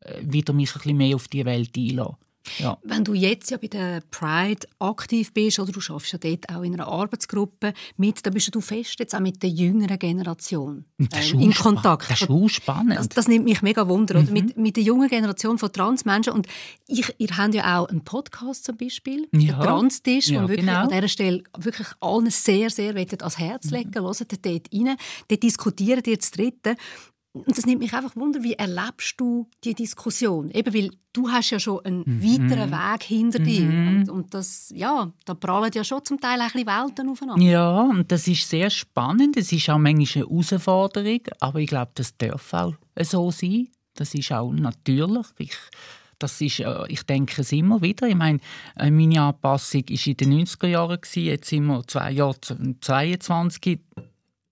[0.00, 2.16] äh, wieder mich ein bisschen mehr auf die Welt einlassen.
[2.58, 2.78] Ja.
[2.82, 6.62] Wenn du jetzt ja bei der Pride aktiv bist oder du schaffst ja dort auch
[6.62, 11.40] in einer Arbeitsgruppe mit, dann bist du fest jetzt auch mit der jüngeren Generation ähm,
[11.40, 12.10] in Kontakt.
[12.10, 12.98] Das ist auch spannend.
[12.98, 14.20] Das, das, nimmt mich mega wunder.
[14.20, 14.32] Mhm.
[14.32, 16.32] Mit, mit der jungen Generation von Transmenschen.
[16.32, 16.46] Und
[16.86, 19.38] ich, ihr habt ja auch einen Podcast zum Beispiel, ja.
[19.38, 20.82] den Transtisch, ja, wo wirklich genau.
[20.82, 23.90] an dieser Stelle wirklich allen sehr, sehr ans Herz legen.
[23.90, 24.02] Mhm.
[24.02, 24.96] Hört dort rein.
[25.28, 26.76] Dort diskutieren ihr das Dritte.
[27.34, 30.50] Und das nimmt mich einfach wunder, wie erlebst du die Diskussion?
[30.50, 32.22] Eben, weil du hast ja schon einen mhm.
[32.22, 33.62] weiteren Weg hinter dir.
[33.62, 33.88] Mhm.
[33.88, 37.42] Und, und, das, ja, da prallen ja schon zum Teil ein bisschen Welten aufeinander.
[37.42, 39.38] Ja, und das ist sehr spannend.
[39.38, 43.68] Es ist auch manchmal eine Herausforderung, aber ich glaube, das darf auch so sein.
[43.94, 45.26] Das ist auch natürlich.
[45.38, 45.56] Ich,
[46.18, 48.08] das ist, äh, ich denke es immer wieder.
[48.08, 48.40] Ich meine,
[48.76, 53.80] äh, meine Anpassung war in den 90er Jahren, jetzt sind wir zwei Jahre 22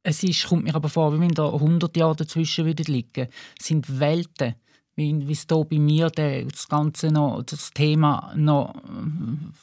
[0.02, 3.28] es ist, kommt mir aber vor, wie wenn da 100 Jahre dazwischen würden liegen.
[3.58, 4.54] Es sind Welten,
[4.96, 8.74] wie, wie es hier bei mir das Ganze noch, das Thema noch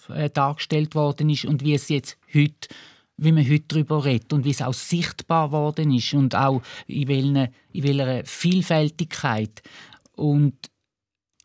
[0.09, 2.69] äh, dargestellt worden ist und wie es jetzt heute
[3.17, 7.07] wie man heute darüber redet und wie es auch sichtbar worden ist und auch in
[7.07, 9.63] welcher, in welcher Vielfältigkeit.
[10.13, 10.53] Und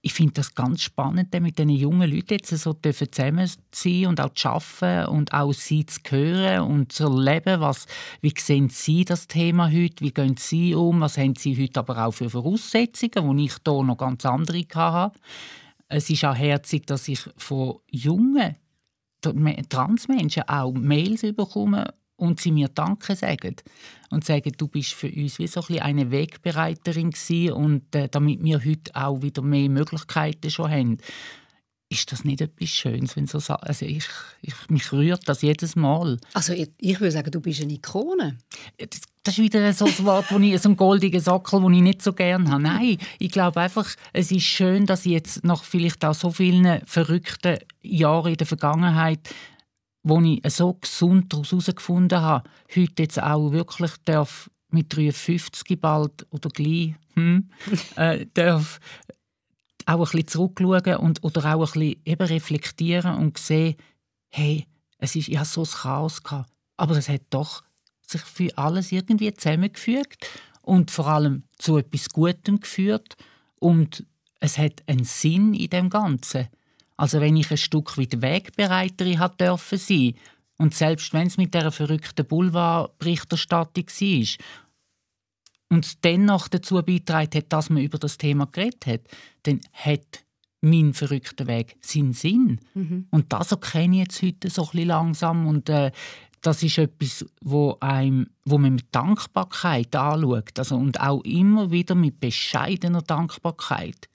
[0.04, 4.20] ich finde das ganz spannend, mit diesen jungen Leuten jetzt so zusammen zu sein und
[4.20, 7.86] auch zu arbeiten und auch sie zu hören und zu erleben, was,
[8.20, 12.04] wie sehen sie das Thema heute, wie gehen sie um, was haben sie heute aber
[12.04, 15.18] auch für Voraussetzungen, wo ich hier noch ganz andere hatte.
[15.88, 18.56] Es ist auch herzig, dass ich von jungen
[19.68, 23.56] Transmenschen auch Mails bekomme und sie mir Danke sagen
[24.10, 28.42] und sagen, du bist für uns wie so ein eine Wegbereiterin gewesen und äh, damit
[28.44, 30.98] wir heute auch wieder mehr Möglichkeiten schon haben.
[31.88, 34.06] Ist das nicht etwas Schönes, wenn so also ich,
[34.40, 36.18] ich mich rührt das jedes Mal.
[36.32, 38.38] Also ich, ich würde sagen, du bist eine Ikone.
[38.78, 41.82] Das, das ist wieder so ein Wort, wo ich, so ein goldiger Sockel, den ich
[41.82, 42.62] nicht so gerne habe.
[42.62, 46.80] Nein, ich glaube einfach, es ist schön, dass ich jetzt nach vielleicht auch so vielen
[46.86, 49.28] verrückten Jahren in der Vergangenheit
[50.02, 56.26] wo ich so gesund daraus herausgefunden habe, heute jetzt auch wirklich darf mit 53 bald
[56.30, 57.50] oder gleich hm,
[57.96, 58.80] äh, darf
[59.86, 63.76] auch ein bisschen zurückschauen und, oder auch ein bisschen eben reflektieren und sehen,
[64.28, 64.66] hey,
[64.98, 67.62] es ist, ich hatte so ein Chaos, gehabt, aber es hat doch
[68.06, 70.28] sich für alles irgendwie zusammengefügt
[70.62, 73.16] und vor allem zu etwas Gutem geführt
[73.58, 74.04] und
[74.40, 76.48] es hat einen Sinn in dem Ganzen.
[77.02, 80.14] Also wenn ich ein Stück weit Wegbereiterin hat dürfen sein
[80.56, 84.46] und selbst wenn es mit der verrückten Boulevardberichterstattung war
[85.68, 89.00] und dennoch dazu beitragen hat, dass man über das Thema geredet hat,
[89.42, 90.24] dann hat
[90.60, 92.60] mein verrückter Weg seinen Sinn.
[92.74, 93.08] Mhm.
[93.10, 95.90] Und das erkenne ich jetzt heute so ein langsam und äh,
[96.40, 101.96] das ist etwas, wo, einem, wo man mit Dankbarkeit anschaut also, und auch immer wieder
[101.96, 104.08] mit bescheidener Dankbarkeit.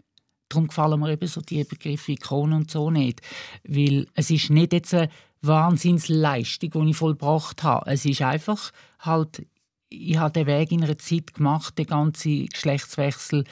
[0.50, 3.22] Darum gefallen mir eben so die Begriffe Ikone und so nicht.
[3.64, 5.10] Weil es ist nicht jetzt eine
[5.42, 7.90] Wahnsinnsleistung, die ich vollbracht habe.
[7.92, 9.46] Es ist einfach halt,
[9.90, 13.44] ich habe den Weg in einer Zeit gemacht, den ganzen Geschlechtswechsel,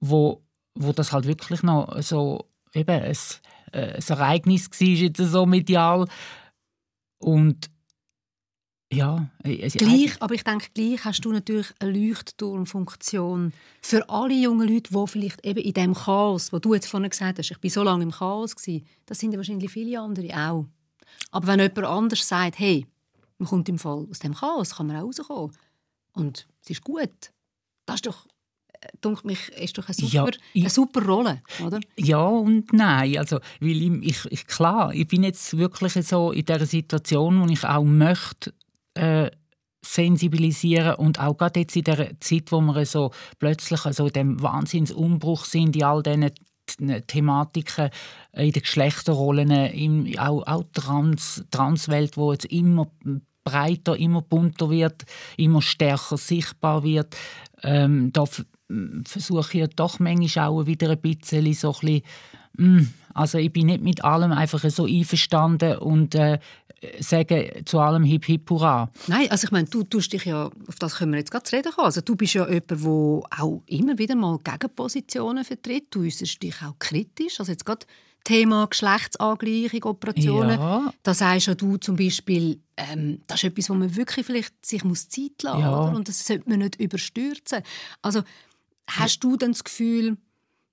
[0.00, 0.42] wo,
[0.74, 3.16] wo das halt wirklich noch so eben ein,
[3.72, 6.06] äh, ein Ereignis war, jetzt so medial.
[7.18, 7.70] Und
[8.92, 14.68] ja, also gleich, aber ich denke, gleich hast du natürlich eine Leuchtturmfunktion für alle jungen
[14.68, 17.70] Leute, die vielleicht eben in dem Chaos, wo du jetzt vorhin gesagt hast, ich bin
[17.70, 20.66] so lange im Chaos gewesen, das sind ja wahrscheinlich viele andere auch.
[21.32, 22.86] Aber wenn jemand anders sagt, hey,
[23.38, 25.52] man kommt im Fall aus dem Chaos, kann man auch rauskommen
[26.12, 27.32] und es ist gut,
[27.86, 28.26] das ist doch
[28.80, 31.80] äh, denkt mich, ist doch eine super, ja, ich, eine super Rolle, oder?
[31.96, 33.18] Ja und nein.
[33.18, 37.64] Also, weil ich, ich, klar, ich bin jetzt wirklich so in der Situation, wo ich
[37.64, 38.54] auch möchte,
[38.96, 39.30] äh,
[39.84, 45.44] sensibilisieren und auch gerade jetzt in der Zeit, wo wir so plötzlich so dem Wahnsinnsumbruch
[45.44, 46.32] sind, in all diesen
[47.06, 47.90] Thematiken
[48.32, 52.88] in den Geschlechterrollen, in, auch, auch Trans, Transwelt, wo jetzt immer
[53.44, 55.04] breiter, immer bunter wird,
[55.36, 57.16] immer stärker sichtbar wird.
[57.62, 58.24] Ähm, da
[59.04, 62.02] versuche ich doch manchmal auch wieder ein bisschen so ein bisschen,
[62.58, 66.38] mm, also ich bin nicht mit allem einfach so einverstanden und äh,
[67.00, 68.90] sage zu allem Hip Hip Hurra.
[69.06, 71.56] Nein, also ich meine, du tust dich ja, auf das können wir jetzt gerade zu
[71.56, 71.72] reden.
[71.76, 72.78] Also du bist ja jemand, der
[73.38, 75.86] auch immer wieder mal Gegenpositionen vertritt.
[75.90, 77.40] Du äußerst dich auch kritisch.
[77.40, 77.86] Also jetzt gerade
[78.26, 80.58] Thema Geschlechtsangleichung, Operationen.
[80.58, 80.92] Ja.
[81.04, 84.82] Da sagst ja du zum Beispiel, ähm, das ist etwas, wo man wirklich vielleicht sich
[84.82, 85.88] muss Zeit lassen ja.
[85.88, 87.62] und das sollte man nicht überstürzen.
[88.02, 88.22] Also
[88.88, 90.16] hast du dann das Gefühl,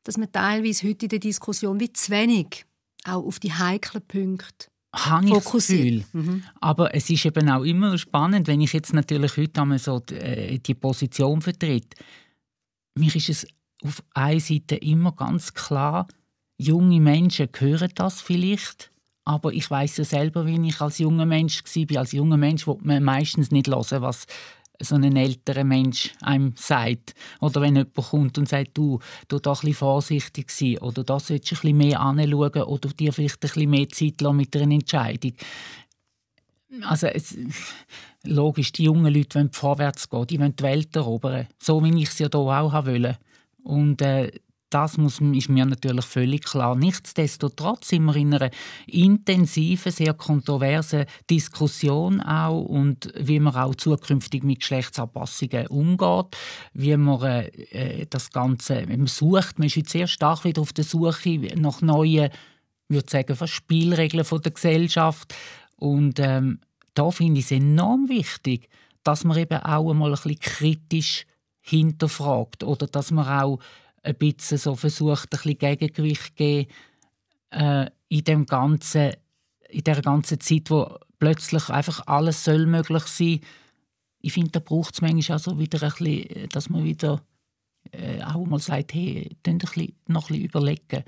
[0.04, 2.66] dass man teilweise heute in der Diskussion wie zu wenig
[3.06, 6.06] auch auf die heiklen Punkte habe ich das Gefühl.
[6.14, 6.44] Mhm.
[6.62, 10.16] Aber es ist eben auch immer spannend, wenn ich jetzt natürlich heute einmal so die,
[10.16, 11.98] äh, die Position vertrete.
[12.96, 13.48] Mir ist es
[13.84, 16.08] auf einer Seite immer ganz klar,
[16.58, 18.92] junge Menschen hören das vielleicht,
[19.26, 21.98] aber ich weiß ja selber, wie ich als junger Mensch war.
[21.98, 24.26] Als junger Mensch will man meistens nicht hören, was
[24.84, 27.16] so ein älterer Mensch einem sagt.
[27.42, 31.64] Oder wenn jemand kommt und sagt, du, du da ein vorsichtig sein oder da solltest
[31.64, 35.34] du ein mehr anschauen oder dir vielleicht ein mehr Zeit lassen mit einer Entscheidung.
[36.82, 37.38] Also es,
[38.24, 41.48] logisch, die jungen Leute wollen vorwärts gehen, die wollen die Welt erobern.
[41.60, 43.18] So wie ich es ja hier auch wollte.
[43.64, 44.32] Und äh,
[44.74, 46.76] das muss, ist mir natürlich völlig klar.
[46.76, 48.50] Nichtsdestotrotz sind wir in einer
[48.88, 56.36] intensiven, sehr kontroversen Diskussion auch und wie man auch zukünftig mit Geschlechtsanpassungen umgeht,
[56.74, 59.60] wie man äh, äh das Ganze man sucht.
[59.60, 62.30] Man ist jetzt sehr stark wieder auf der Suche nach neuen,
[62.88, 65.34] würde sagen, Spielregeln von der Gesellschaft
[65.76, 66.60] und ähm,
[66.94, 68.70] da finde ich es enorm wichtig,
[69.04, 71.26] dass man eben auch einmal ein bisschen kritisch
[71.62, 73.60] hinterfragt oder dass man auch
[74.04, 76.72] ein bisschen so versucht, ein bisschen Gegengewicht zu geben
[77.52, 79.14] äh, in dem ganzen,
[79.70, 83.40] in der ganzen Zeit, wo plötzlich einfach alles soll möglich sein.
[84.20, 87.22] Ich finde, da braucht es manchmal auch so wieder ein bisschen, dass man wieder
[87.92, 91.04] äh, auch mal sagt, hey, ein bisschen, noch ein bisschen überlegen.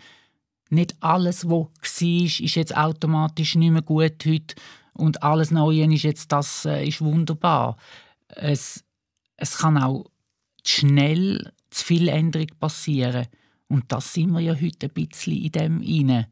[0.69, 1.67] Nicht alles, was
[2.01, 4.55] war, ist jetzt automatisch nicht mehr gut heute
[4.93, 7.77] und alles Neue ist jetzt das äh, ist wunderbar.
[8.27, 8.83] Es,
[9.37, 10.05] es kann auch
[10.65, 13.27] schnell zu viel Änderung passieren.
[13.67, 16.25] Und das sind wir ja heute ein bisschen in dem rein.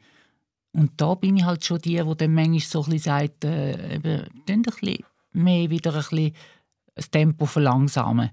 [0.72, 3.96] Und da bin ich halt schon die, die dann manchmal so ein bisschen sagt, äh,
[3.96, 6.34] eben, ein bisschen mehr wieder ein bisschen
[6.96, 8.32] das Tempo verlangsamen.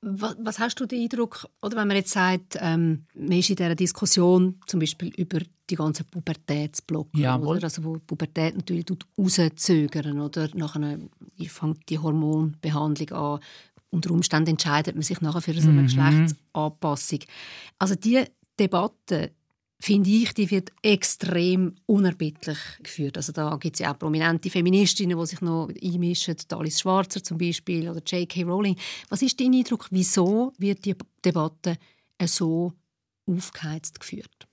[0.00, 3.56] Was, was, hast du den Eindruck, oder wenn man jetzt sagt, ähm, man ist in
[3.56, 7.64] dieser Diskussion zum Beispiel über die ganzen Pubertätsblocke, ja, oder?
[7.64, 10.48] Also wo Pubertät natürlich rauszögern, oder?
[10.54, 10.98] Nachher
[11.46, 13.40] fängt die Hormonbehandlung an,
[13.92, 15.86] unter Umständen entscheidet man sich nachher für so eine mhm.
[15.86, 17.20] Geschlechtsanpassung.
[17.78, 18.24] Also die
[18.58, 19.32] Debatte
[19.82, 23.16] finde ich, die wird extrem unerbittlich geführt.
[23.16, 27.36] Also da gibt es ja auch prominente Feministinnen, die sich noch einmischen, Alice Schwarzer zum
[27.36, 28.44] Beispiel oder J.K.
[28.44, 28.76] Rowling.
[29.08, 31.76] Was ist dein Eindruck, wieso wird die Debatte
[32.24, 32.72] so
[33.26, 34.48] aufgeheizt geführt?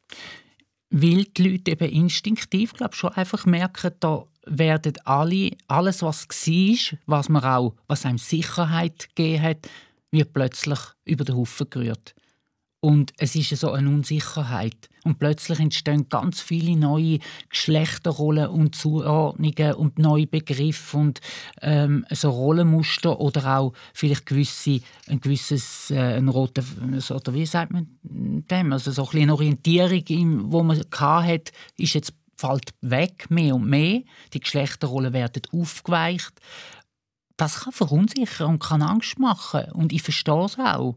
[0.89, 6.99] Weil die Leute eben instinktiv, glaube schon einfach merken, da werden alle, alles was war,
[7.05, 9.69] was man auch, was einem Sicherheit gegeben hat,
[10.11, 12.15] wird plötzlich über den Haufen gerührt.
[12.81, 14.89] Und es ist so eine Unsicherheit.
[15.03, 21.19] Und plötzlich entstehen ganz viele neue Geschlechterrollen und Zuordnungen und neue Begriffe und
[21.61, 26.63] ähm, so Rollenmuster oder auch vielleicht gewisse, ein gewisses, äh, ein roter,
[27.09, 32.13] oder wie sagt man dem, also so ein eine Orientierung, wo man hat, ist jetzt
[32.39, 34.01] fällt weg, mehr und mehr.
[34.33, 36.33] Die Geschlechterrollen werden aufgeweicht.
[37.37, 39.71] Das kann verunsichern und kann Angst machen.
[39.73, 40.95] Und ich verstehe es auch.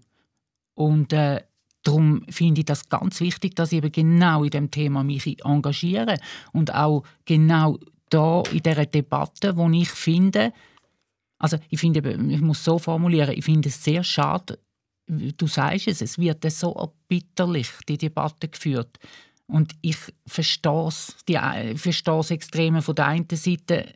[0.74, 1.42] Und äh,
[1.82, 6.18] darum finde ich das ganz wichtig, dass ich eben genau in dem Thema mich engagiere
[6.52, 7.78] und auch genau
[8.08, 10.52] da in dieser Debatte, wo ich finde,
[11.38, 14.58] also ich finde, ich muss so formulieren, ich finde es sehr schade,
[15.06, 18.98] du sagst es, es wird so bitterlich die Debatte geführt.
[19.46, 20.88] Und ich verstehe
[21.24, 23.92] das Extreme von der einen Seite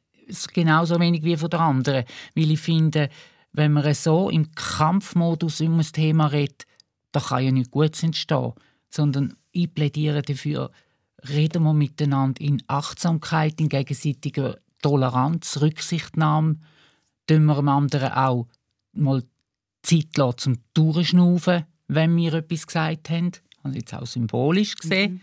[0.53, 2.05] genauso wenig wie von der anderen.
[2.35, 3.09] Weil ich finde,
[3.53, 6.67] wenn man so im Kampfmodus um ein Thema redet,
[7.13, 8.53] da kann ja nichts Gutes entstehen.
[8.91, 10.71] Sondern ich plädiere dafür,
[11.29, 16.59] reden wir miteinander in Achtsamkeit, in gegenseitiger Toleranz, Rücksichtnahme,
[17.27, 18.47] tun wir dem anderen auch
[18.93, 19.23] mal
[19.83, 23.33] Zeit lassen, zum Durchschnaufen, wenn wir etwas gesagt haben
[23.67, 25.21] also jetzt auch symbolisch gesehen.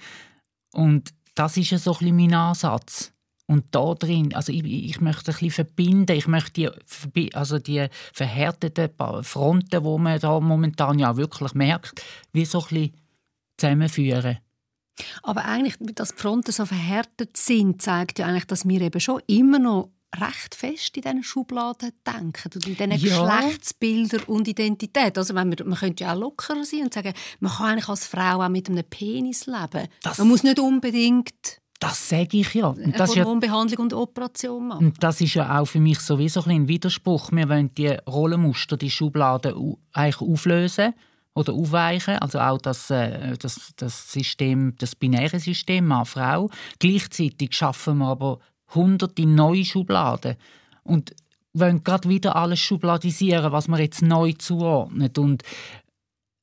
[0.74, 0.82] Mhm.
[0.82, 3.12] Und das ist ja so ein bisschen mein Ansatz.
[3.46, 6.72] Und da drin, also ich, ich möchte ein bisschen verbinden, ich möchte
[7.14, 8.90] die, also die verhärteten
[9.24, 12.92] Fronten, die man da momentan ja wirklich merkt, wie so ein bisschen
[13.58, 14.38] zusammenführen.
[15.24, 19.22] Aber eigentlich, dass die Fronten so verhärtet sind, zeigt ja eigentlich, dass wir eben schon
[19.28, 19.90] immer noch
[20.20, 22.98] recht fest in diesen Schubladen denken und in diesen ja.
[22.98, 25.18] Geschlechtsbildern und Identität.
[25.18, 28.42] Also wir, man könnte ja auch lockerer sein und sagen, man kann eigentlich als Frau
[28.42, 29.88] auch mit einem Penis leben.
[30.02, 32.68] Das, man muss nicht unbedingt das sage ich ja.
[32.68, 34.88] Und das Hormonbehandlung und Operation machen.
[34.88, 37.30] Und das ist ja auch für mich sowieso ein Widerspruch.
[37.34, 40.94] Wir wollen die Rollenmuster, die Schubladen eigentlich auflösen
[41.34, 46.50] oder aufweichen, also auch das, äh, das, das System, das binäre System Mann-Frau.
[46.80, 48.40] Gleichzeitig schaffen wir aber
[48.76, 50.36] hunderte neue Schubladen
[50.84, 51.16] und
[51.54, 55.18] wollen gerade wieder alles schubladisieren, was man jetzt neu zuordnet.
[55.18, 55.44] Und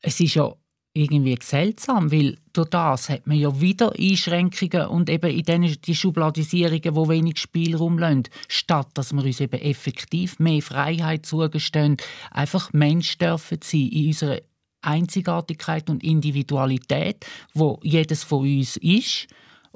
[0.03, 0.55] es ist ja
[0.93, 5.95] irgendwie seltsam, weil durch das hat man ja wieder Einschränkungen und eben in denen die
[5.95, 11.97] Schubladisierungen, wo wenig Spielraum lassen, statt dass wir uns eben effektiv mehr Freiheit zugestehen,
[12.31, 14.41] einfach Mensch dürfen sein in unserer
[14.83, 17.25] Einzigartigkeit und Individualität,
[17.55, 19.29] wo jedes von uns ist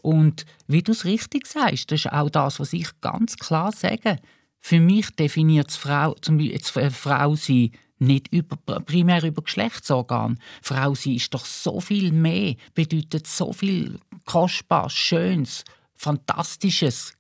[0.05, 4.19] und wie du es richtig sagst, das ist auch das, was ich ganz klar sage.
[4.61, 10.39] Für mich definiert Frau, zum Beispiel Frau sein nicht über, primär über Geschlechtsorgan.
[10.61, 17.15] Frau sein ist doch so viel mehr, bedeutet so viel Kostbares, Schönes, Fantastisches.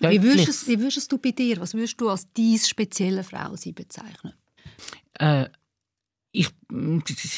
[0.00, 3.74] Wie würdest, wie würdest du bei dir, was würdest du als dies spezielle Frau sein
[3.74, 4.32] bezeichnen?
[5.18, 5.50] Äh,
[6.32, 6.48] ich,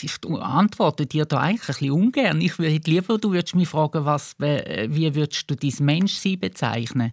[0.03, 2.40] ich antworte dir da eigentlich ein bisschen ungern.
[2.40, 7.12] Ich würde lieber, du würdest mich fragen, was, wie würdest du dein Menschsein bezeichnen?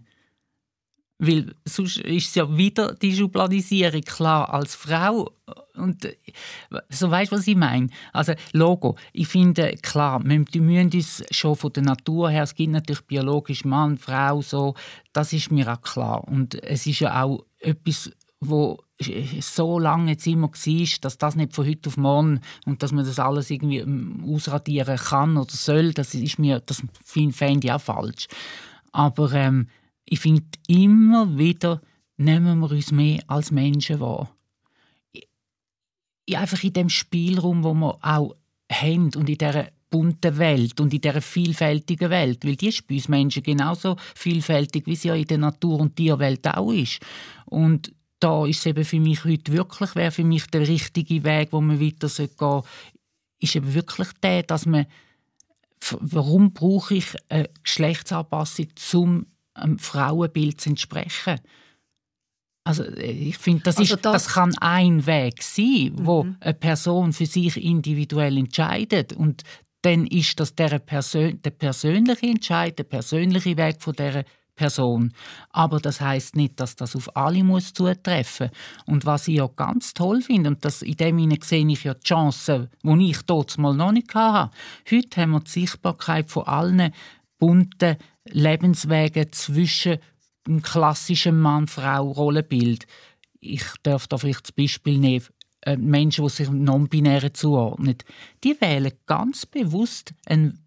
[1.22, 5.30] Weil sonst ist ja wieder die Schubladisierung klar als Frau.
[5.74, 6.08] Und
[6.88, 7.88] so weißt du, was ich meine?
[8.14, 8.96] Also Logo.
[9.12, 13.66] Ich finde klar, wir müssen uns schon von der Natur her, es gibt natürlich biologisch
[13.66, 14.74] Mann, Frau, so.
[15.12, 16.26] Das ist mir auch klar.
[16.26, 18.10] Und es ist ja auch etwas,
[18.40, 18.78] wo
[19.40, 23.04] so lange jetzt immer war, dass das nicht von heute auf morgen und dass man
[23.04, 27.80] das alles irgendwie ähm, ausradieren kann oder soll, das ist mir, das fände ich auch
[27.80, 28.28] falsch.
[28.92, 29.68] Aber ähm,
[30.04, 31.80] ich finde immer wieder,
[32.16, 34.30] nehmen wir uns mehr als Menschen wahr.
[36.32, 38.36] Einfach in dem Spielraum, wo wir auch
[38.70, 42.94] haben und in dieser bunten Welt und in dieser vielfältigen Welt, weil die ist bei
[42.94, 47.00] uns Menschen genauso vielfältig, wie sie ja in der Natur- und Tierwelt auch ist.
[47.46, 51.60] Und da ist eben für mich heute wirklich, wäre für mich der richtige Weg, wo
[51.60, 52.68] man weiter gehen sollte,
[53.40, 54.86] ist eben wirklich der, dass man,
[56.00, 61.40] warum brauche ich eine Geschlechtsanpassung, um einem Frauenbild zu entsprechen?
[62.62, 66.36] Also ich finde, das, also das, das, kann ein Weg sein, wo mhm.
[66.40, 69.42] eine Person für sich individuell entscheidet und
[69.82, 74.24] dann ist das der, Persön der persönliche Entscheid, der persönliche Weg von der
[74.56, 75.12] Person.
[75.50, 78.50] Aber das heißt nicht, dass das auf alle muss zutreffen.
[78.86, 81.94] Und was ich ja ganz toll finde, und das, in dem Sinne sehe ich ja
[81.94, 84.50] die Chancen, die ich dort mal noch nicht hatte.
[84.90, 86.92] Heute haben wir die Sichtbarkeit von allen
[87.38, 89.98] bunten Lebenswegen zwischen
[90.46, 92.86] dem klassischen Mann-Frau-Rollenbild.
[93.40, 95.26] Ich darf da vielleicht das Beispiel nehmen.
[95.62, 97.96] Äh, Menschen, die sich non-binären zuordnen,
[98.42, 100.58] die wählen ganz bewusst einen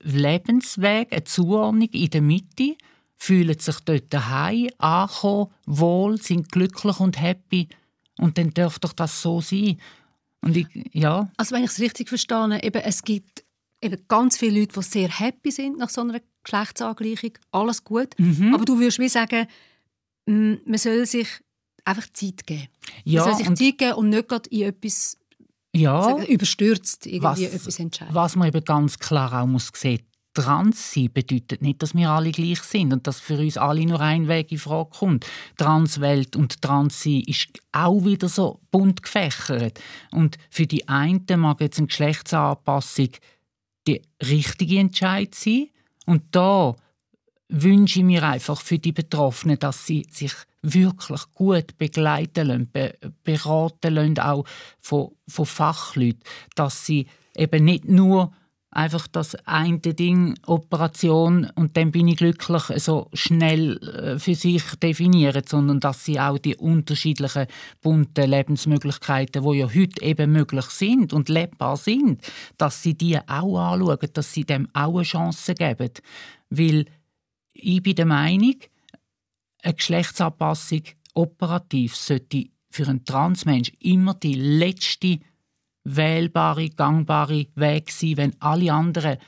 [0.00, 2.76] Lebensweg, eine Zuordnung in der Mitte,
[3.22, 7.68] fühlen sich dort daheim, angekommen, wohl, sind glücklich und happy.
[8.18, 9.78] Und dann darf doch das so sein.
[10.40, 11.30] Und ich, ja.
[11.36, 13.44] Also wenn ich es richtig verstehe, eben, es gibt
[13.80, 18.08] eben ganz viele Leute, die sehr happy sind nach so einer Geschlechtsangleichung, alles gut.
[18.18, 18.56] Mhm.
[18.56, 19.46] Aber du würdest wie sagen,
[20.26, 21.28] mm, man soll sich
[21.84, 22.66] einfach Zeit geben.
[23.04, 25.16] Ja, man soll sich Zeit geben und nicht gerade in etwas
[25.72, 28.14] ja, sagen, überstürzt irgendwie was, etwas entscheiden.
[28.16, 30.00] Was man eben ganz klar auch muss sehen
[30.34, 34.00] Trans sein bedeutet nicht, dass wir alle gleich sind und dass für uns alle nur
[34.00, 35.26] ein Weg in Frage kommt.
[35.58, 39.78] Transwelt und Transsein ist auch wieder so bunt gefächert.
[40.10, 43.10] Und für die einen mag jetzt eine Geschlechtsanpassung
[43.86, 45.68] die richtige Entscheid sein.
[46.06, 46.76] Und da
[47.48, 52.94] wünsche ich mir einfach für die Betroffenen, dass sie sich wirklich gut begleiten lassen, be
[53.24, 54.44] beraten lassen, auch
[54.80, 56.22] von, von Fachleuten,
[56.54, 57.06] dass sie
[57.36, 58.32] eben nicht nur
[58.72, 64.62] einfach das eine Ding, Operation und dann bin ich glücklich, so schnell äh, für sich
[64.76, 67.46] definieren, sondern dass sie auch die unterschiedlichen
[67.82, 72.22] bunten Lebensmöglichkeiten, die ja heute eben möglich sind und lebbar sind,
[72.56, 75.90] dass sie die auch anschauen, dass sie dem auch eine Chance geben.
[76.48, 76.86] Weil
[77.52, 78.56] ich bin der Meinung,
[79.62, 80.82] eine Geschlechtsanpassung
[81.14, 85.18] operativ sollte für einen Transmensch immer die letzte
[85.84, 89.18] wählbare, gangbare Weg sein, wenn alle anderen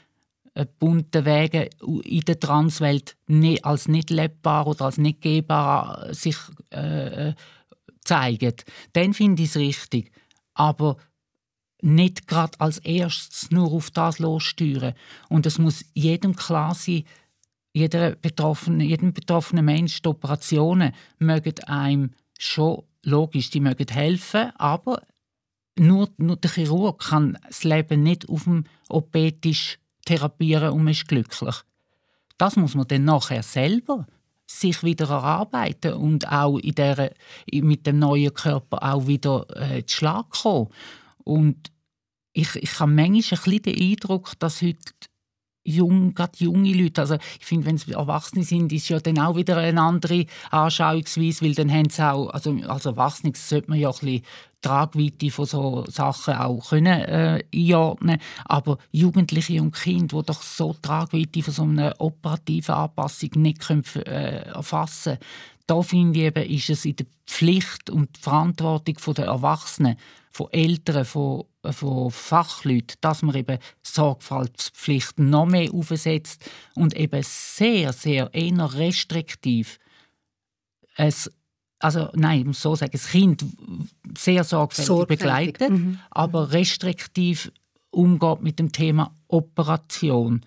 [0.55, 1.69] äh, bunten Wege
[2.05, 6.37] in der Transwelt nicht, als nicht lebbar oder als nicht gehbar äh, sich
[6.73, 7.35] äh, äh,
[8.05, 8.55] zeigen,
[8.93, 10.13] dann finde ich es richtig.
[10.55, 10.97] Aber
[11.83, 14.95] nicht gerade als erstes nur auf das lossteuern.
[15.29, 17.05] Und es muss jedem klar sein,
[17.73, 25.03] jeder betroffene, jedem betroffenen Mensch, die Operationen mögen einem schon logisch, die mögen helfen, aber
[25.77, 31.09] nur, nur der Chirurg kann das Leben nicht auf dem OP-Tisch therapieren und man ist
[31.09, 31.57] glücklich.
[32.39, 34.07] Das muss man dann nachher selber
[34.47, 37.15] sich wieder erarbeiten und auch in der,
[37.53, 40.69] mit dem neuen Körper auch wieder äh, zu Schlag kommen.
[41.25, 41.71] Und
[42.33, 44.79] ich, ich habe manchmal ein den Eindruck, dass heute
[45.65, 49.37] jung, gerade junge Leute, also ich finde, wenn sie Erwachsene sind, ist ja dann auch
[49.37, 53.89] wieder eine andere Anschauungsweise, weil dann haben sie auch, also als Erwachsene sollte man ja
[53.89, 54.23] ein bisschen
[54.65, 60.75] Tragweite von so Sachen auch können äh, einordnen, aber Jugendliche und Kinder, die doch so
[60.81, 65.19] Tragweite von so einer operativen Anpassung nicht können, äh, erfassen
[65.67, 69.97] da finde ich eben, ist es in der Pflicht und Verantwortung der Erwachsenen,
[70.31, 77.95] von Eltern, von von Fachleuten, dass man eben Sorgfaltspflichten noch mehr aufsetzt und eben sehr,
[77.95, 79.79] sehr eher restriktiv
[80.97, 81.31] es,
[81.85, 83.45] also nein, ich muss so sagen, das Kind
[84.17, 85.19] sehr sorgfältig, sorgfältig.
[85.19, 85.99] begleitet, mhm.
[86.11, 87.53] aber restriktiv
[87.91, 90.45] umgeht mit dem Thema Operation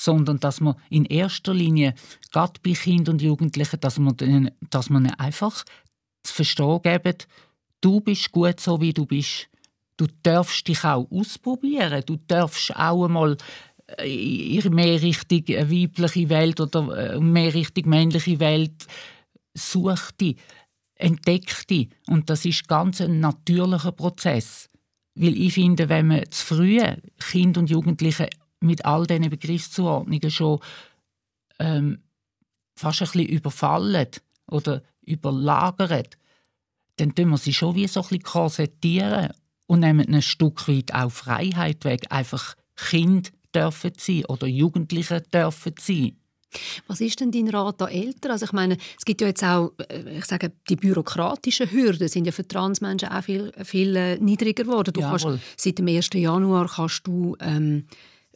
[0.00, 1.94] sondern dass man in erster Linie,
[2.32, 5.62] gerade bei Kindern und Jugendlichen, dass man, denen, dass man einfach
[6.22, 7.28] zu verstehen gibt,
[7.82, 9.48] du bist gut so, wie du bist.
[9.98, 12.02] Du darfst dich auch ausprobieren.
[12.06, 13.36] Du darfst auch einmal
[13.98, 18.86] äh, in mehr Richtung weibliche Welt oder äh, mehr Richtung männliche Welt
[19.52, 20.36] such dich,
[21.00, 21.88] entdeck dich.
[22.06, 24.68] Und das ist ganz ein natürlicher Prozess.
[25.14, 26.80] Weil ich finde, wenn man zu früh
[27.18, 28.28] Kind und Jugendliche
[28.60, 30.60] mit all diesen Begriffszuordnungen schon
[31.58, 32.02] ähm,
[32.76, 34.08] fast ein bisschen überfallen
[34.50, 36.16] oder überlagert,
[36.96, 39.30] dann tun wir sie schon wie so ein korsettieren
[39.66, 42.06] und nehmen ein Stück weit auch Freiheit weg.
[42.10, 46.16] Einfach Kind dürfen sein oder Jugendliche dürfen sein.
[46.86, 48.32] Was ist denn dein Rat an Eltern?
[48.32, 52.24] Also ich meine, es gibt ja jetzt auch, äh, ich sage, die bürokratischen Hürden sind
[52.24, 54.92] ja für Transmenschen auch viel, viel äh, niedriger geworden.
[54.92, 55.26] Du kannst,
[55.56, 56.10] seit dem 1.
[56.14, 57.84] Januar kannst du ähm,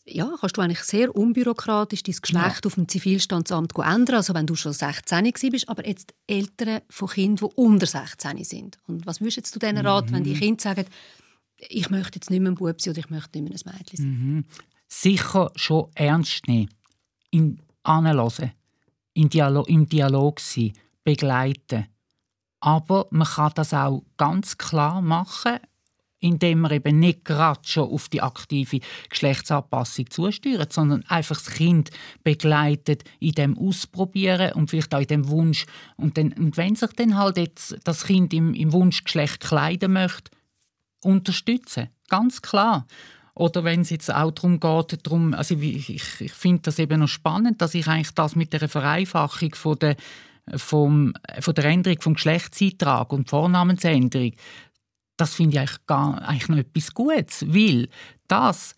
[0.06, 2.66] ja, kannst du eigentlich sehr unbürokratisch dein Geschlecht ja.
[2.66, 7.48] auf dem Zivilstandsamt ändern, also wenn du schon 16 bist, aber jetzt Eltern von Kindern,
[7.48, 8.78] die unter 16 sind.
[8.86, 10.16] Und was würdest du denen raten, mhm.
[10.16, 10.84] wenn die Kinder sagen,
[11.56, 13.96] ich möchte jetzt nicht mehr ein Bub sein oder ich möchte nicht mehr ein Mädchen
[13.96, 14.06] sein?
[14.06, 14.44] Mhm.
[14.88, 16.68] Sicher schon ernst nehmen,
[17.30, 18.52] in anhören,
[19.14, 20.72] in Dialog, im Dialog sein,
[21.04, 21.86] begleiten.
[22.60, 25.58] Aber man kann das auch ganz klar machen,
[26.24, 28.80] indem man eben nicht gerade schon auf die aktive
[29.10, 31.90] Geschlechtsanpassung zusteuert, sondern einfach das Kind
[32.22, 35.66] begleitet in dem Ausprobieren und vielleicht auch in dem Wunsch.
[35.96, 40.30] Und, dann, und wenn sich dann halt jetzt das Kind im, im Wunschgeschlecht kleiden möchte,
[41.02, 41.90] unterstützen.
[42.08, 42.86] Ganz klar.
[43.34, 47.00] Oder wenn es jetzt auch darum geht, darum, also ich, ich, ich finde das eben
[47.00, 49.96] noch spannend, dass ich eigentlich das mit der Vereinfachung von der,
[50.56, 54.32] vom, von der Änderung vom Geschlechtseintrag und Vornamensänderung,
[55.16, 57.88] das finde ich eigentlich, gar, eigentlich noch etwas Gutes, weil
[58.28, 58.76] das,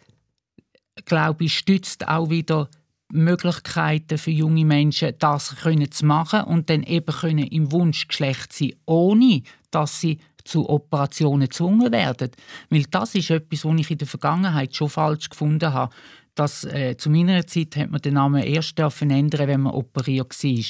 [1.05, 2.69] glaube ich, stützt auch wieder
[3.13, 8.73] Möglichkeiten für junge Menschen, das können zu machen und dann eben können im Wunschgeschlecht sein,
[8.85, 12.31] ohne dass sie zu Operationen gezwungen werden.
[12.71, 15.95] Weil das ist etwas, was ich in der Vergangenheit schon falsch gefunden habe.
[16.35, 20.33] Dass, äh, zu meiner Zeit hat man den Namen erst dürfen ändern, wenn man operiert
[20.43, 20.65] war.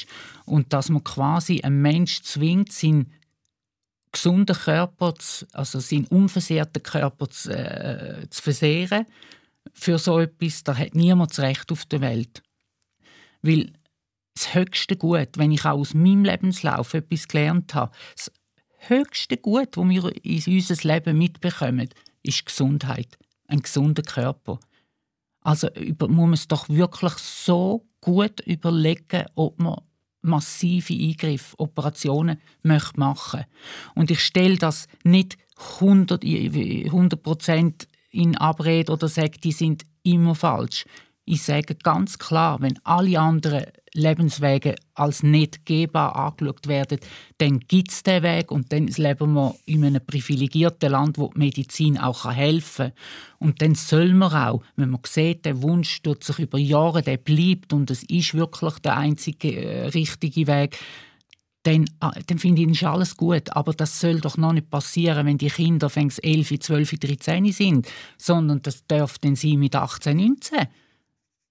[0.45, 3.13] Und dass man quasi einen Mensch zwingt, seinen
[4.13, 5.15] gesunden Körper,
[5.53, 9.07] also seinen unversehrten Körper zu, äh, zu versehren,
[9.75, 12.43] für so etwas, da hat niemand das Recht auf der Welt.
[13.43, 13.73] Weil
[14.35, 17.93] das höchste Gut, wenn ich auch aus meinem Lebenslauf etwas gelernt habe,
[18.89, 21.89] höchste Gut, das wir in unserem Leben mitbekommen,
[22.23, 23.19] ist Gesundheit.
[23.49, 24.59] Ein gesunder Körper.
[25.43, 29.81] Also muss man es doch wirklich so gut überlegen, ob man
[30.23, 33.45] massive Eingriffe, Operationen möchte machen
[33.95, 35.39] Und ich stelle das nicht
[35.81, 40.85] 100 Prozent in Abrede oder sage, die sind immer falsch.
[41.29, 43.65] Ich sage ganz klar, wenn alle anderen
[43.95, 47.01] Lebenswege als nicht gehbar angeschaut werden,
[47.39, 51.39] dann gibt es diesen Weg und dann leben wir in einem privilegierten Land, wo die
[51.41, 53.41] Medizin auch helfen kann.
[53.41, 57.17] Und dann soll man auch, wenn man sieht, der Wunsch tut sich über Jahre, der
[57.17, 60.79] bleibt und es ist wirklich der einzige äh, richtige Weg,
[61.65, 63.51] dann, äh, dann finde ich, ist alles gut.
[63.51, 68.63] Aber das soll doch noch nicht passieren, wenn die Kinder 11, 12, 13 sind, sondern
[68.63, 70.69] das darf dann mit 18, 19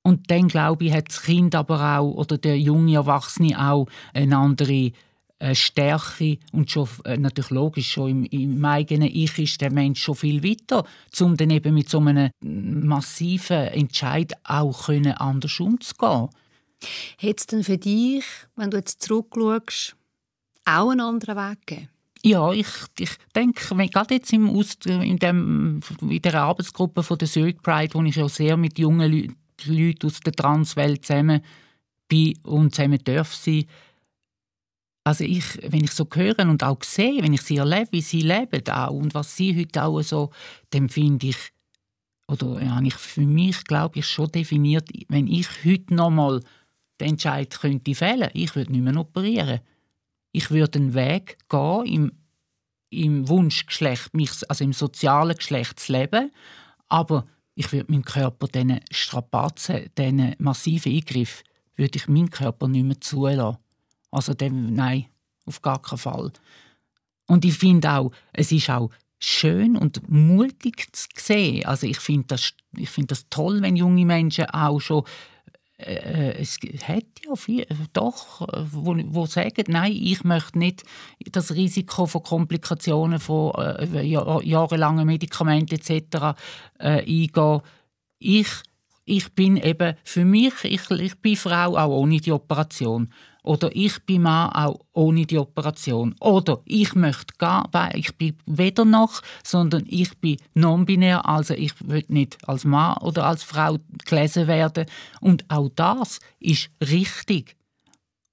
[0.06, 4.38] Und dann, glaube ich, hat das Kind aber auch, oder der junge Erwachsene auch eine
[4.38, 4.92] andere
[5.40, 10.04] äh, Stärke und schon, äh, natürlich logisch, schon im, im, eigenen Ich ist der Mensch
[10.04, 10.86] schon viel weiter,
[11.20, 16.30] um dann eben mit so einem massiven Entscheid auch können anders umzugehen.
[17.18, 18.26] Hätte es denn für dich,
[18.56, 19.96] wenn du jetzt zurückschaust,
[20.66, 21.90] auch einen anderen Weg gegeben?
[22.22, 22.68] Ja, ich,
[23.00, 27.58] ich denke, wenn, gerade jetzt im Aus, in, dem, in der Arbeitsgruppe von der Zurich
[27.58, 31.42] Pride, wo ich ja sehr mit jungen Leuten Leute aus der Transwelt zusammen
[32.08, 33.66] bin und zusammen darf sein.
[35.04, 38.22] Also ich, wenn ich so höre und auch sehe, wenn ich sie erlebe, wie sie
[38.22, 40.32] leben auch und was sie heute auch so,
[40.72, 41.38] dann finde ich,
[42.28, 46.42] oder ja, ich für mich glaube ich schon definiert, wenn ich heute nochmal
[47.00, 49.60] den Entscheid könnte fällen, ich würde nicht mehr operieren.
[50.32, 52.12] Ich würde einen Weg gehen im,
[52.90, 54.10] im Wunschgeschlecht,
[54.50, 56.32] also im sozialen Geschlecht zu leben,
[56.88, 57.26] aber
[57.56, 61.44] ich würde meinem Körper diesen Strapazen, diesen massiven Eingriff,
[61.76, 63.58] würde ich meinem Körper nicht mehr zulassen.
[64.12, 65.06] Also dem, nein,
[65.46, 66.32] auf gar keinen Fall.
[67.28, 71.66] Und ich finde auch, es ist auch schön und mutig zu sehen.
[71.66, 72.54] Also ich finde das,
[72.86, 75.04] find das toll, wenn junge Menschen auch schon
[75.78, 76.58] es
[76.88, 80.84] hat ja viel, doch, wo, wo sagen, nein, ich möchte nicht
[81.32, 86.38] das Risiko von Komplikationen von äh, jahrelangen Medikamenten etc.
[86.80, 87.62] Äh, eingehen.
[88.20, 88.48] Ich,
[89.04, 93.10] ich bin eben für mich, ich, ich bin Frau auch ohne die Operation.
[93.46, 96.16] Oder ich bin Mann auch ohne die Operation.
[96.20, 102.04] Oder ich möchte gar, ich bin weder noch, sondern ich bin non-binär, also ich will
[102.08, 104.88] nicht als Mann oder als Frau gelesen werden.
[105.22, 107.56] Und auch das ist richtig.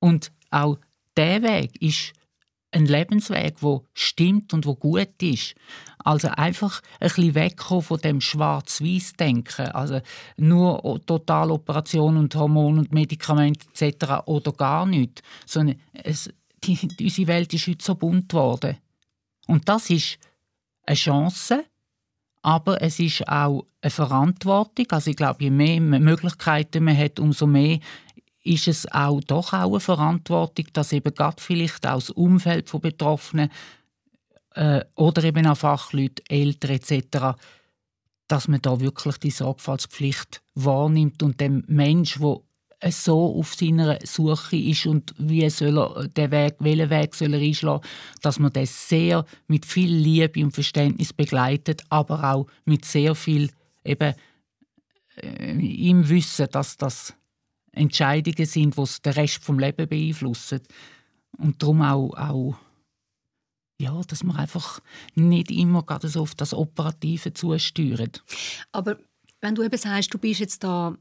[0.00, 0.78] Und auch
[1.16, 2.14] der Weg ist
[2.72, 5.54] ein Lebensweg, wo stimmt und wo gut ist.
[5.98, 9.68] Also einfach ein bisschen wegkommen von dem Schwarz-Weiß-Denken.
[9.68, 10.00] Also
[10.36, 14.26] nur Totaloperationen und Hormone und Medikamente etc.
[14.26, 15.22] oder gar nicht.
[15.46, 16.30] Sondern es,
[16.64, 18.76] die, unsere Welt ist heute so bunt geworden.
[19.46, 20.18] Und das ist
[20.86, 21.64] eine Chance,
[22.42, 24.86] aber es ist auch eine Verantwortung.
[24.90, 27.78] Also ich glaube, je mehr Möglichkeiten man hat, umso mehr
[28.43, 33.51] ist es auch doch auch eine Verantwortung, dass eben gerade vielleicht das Umfeld von Betroffenen
[34.55, 37.38] äh, oder eben auch Fachleute, Eltern etc.,
[38.28, 42.45] dass man da wirklich die Sorgfaltspflicht wahrnimmt und dem Mensch, wo
[42.90, 47.40] so auf seiner Suche ist und wie soll er den Weg, welchen Weg soll er
[47.40, 47.86] einschlagen,
[48.22, 53.51] dass man das sehr mit viel Liebe und Verständnis begleitet, aber auch mit sehr viel
[53.84, 54.14] eben
[55.16, 57.14] äh, im Wissen, dass das
[57.72, 60.60] Entscheidungen sind, die den Rest vom Leben beeinflussen.
[61.38, 62.56] Und darum auch, auch
[63.80, 64.80] ja, dass man einfach
[65.14, 68.22] nicht immer gerade so auf das Operative zusteuert.
[68.70, 68.98] Aber
[69.40, 70.96] wenn du eben sagst, du bist jetzt da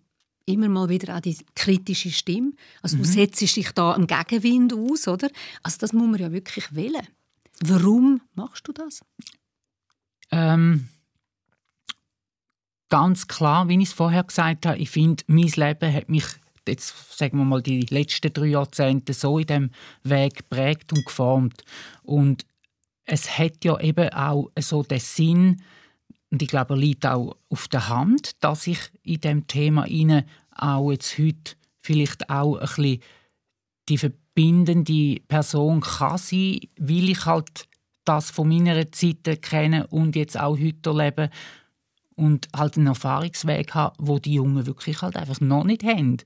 [0.45, 3.03] immer mal wieder auch die kritische Stimme, also mhm.
[3.03, 5.30] du setzt dich da im Gegenwind aus, oder?
[5.61, 7.07] Also das muss man ja wirklich wählen.
[7.63, 9.01] Warum machst du das?
[10.32, 10.88] Ähm,
[12.89, 16.26] ganz klar, wie ich es vorher gesagt habe, ich finde, mein Leben hat mich
[16.68, 19.72] jetzt sagen wir mal die letzten drei Jahrzehnte so in dem
[20.03, 21.64] Weg geprägt und geformt.
[22.03, 22.45] Und
[23.05, 25.62] es hat ja eben auch so den Sinn
[26.32, 30.26] und ich glaube, er liegt auch auf der Hand, dass ich in dem Thema inne
[30.55, 33.01] auch jetzt heute vielleicht auch ein bisschen
[33.89, 37.68] die verbindende Person kann sein, weil ich halt
[38.05, 41.30] das von meiner Zeit kenne und jetzt auch heute erlebe
[42.22, 46.17] und halt einen Erfahrungsweg habe, wo die Jungen wirklich halt einfach noch nicht haben.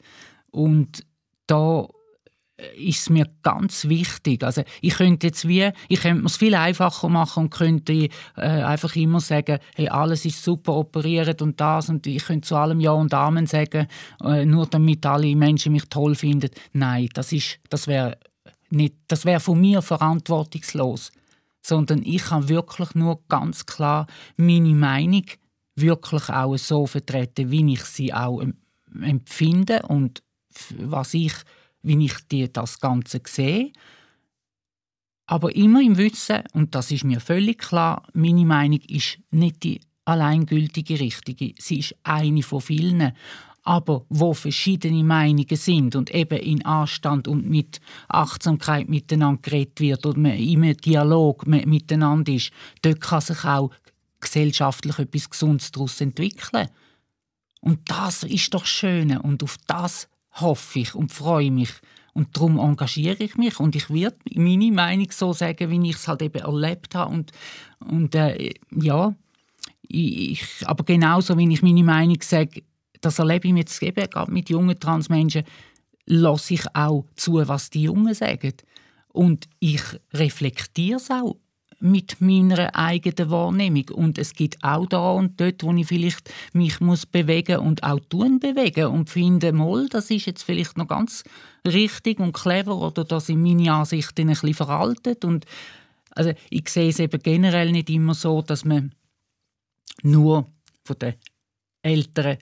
[0.51, 1.05] Und
[1.47, 1.87] da
[2.77, 4.43] ist es mir ganz wichtig.
[4.43, 8.95] Also ich könnte jetzt wie, ich könnte es viel einfacher machen und könnte äh, einfach
[8.95, 12.91] immer sagen, hey, alles ist super operiert und das und ich könnte zu allem Ja
[12.91, 13.87] und Amen sagen,
[14.23, 16.49] äh, nur damit alle Menschen mich toll finden.
[16.71, 18.17] Nein, das ist, das wäre
[18.69, 21.11] nicht, das wäre von mir verantwortungslos.
[21.61, 25.23] Sondern ich kann wirklich nur ganz klar meine Meinung
[25.75, 28.41] wirklich auch so vertreten, wie ich sie auch
[29.01, 30.23] empfinde und
[30.77, 31.33] was ich,
[31.81, 33.71] wie ich die, das Ganze sehe.
[35.27, 39.81] Aber immer im Wissen, und das ist mir völlig klar, meine Meinung ist nicht die
[40.05, 41.55] alleingültige richtige.
[41.59, 43.11] Sie ist eine von vielen.
[43.63, 50.05] Aber wo verschiedene Meinungen sind und eben in Anstand und mit Achtsamkeit miteinander geredet wird
[50.05, 52.51] oder man im Dialog miteinander ist,
[52.83, 53.71] dort kann sich auch
[54.25, 56.69] gesellschaftlich etwas Gesundes daraus entwickeln.
[57.61, 61.71] Und das ist doch schön und auf das hoffe ich und freue mich.
[62.13, 66.07] Und darum engagiere ich mich und ich werde meine Meinung so sagen, wie ich es
[66.07, 67.13] halt eben erlebt habe.
[67.13, 67.31] Und,
[67.79, 69.13] und äh, ja,
[69.81, 72.63] ich, aber genauso, wie ich meine Meinung sage,
[73.01, 75.43] das erlebe ich jetzt eben, gerade mit jungen Transmenschen,
[76.05, 78.53] lasse ich auch zu, was die Jungen sagen.
[79.09, 79.81] Und ich
[80.13, 81.35] reflektiere es auch
[81.79, 83.89] mit meiner eigenen Wahrnehmung.
[83.89, 87.99] Und es gibt auch da und dort, wo ich vielleicht mich muss bewegen und auch
[88.09, 91.23] tun bewegen und finde, mal, das ist jetzt vielleicht noch ganz
[91.67, 95.25] richtig und clever oder das sind meine Ansichten ein bisschen veraltet.
[95.25, 95.45] Und
[96.11, 98.93] also ich sehe es eben generell nicht immer so, dass man
[100.03, 100.47] nur
[100.83, 101.15] von den
[101.81, 102.37] Älteren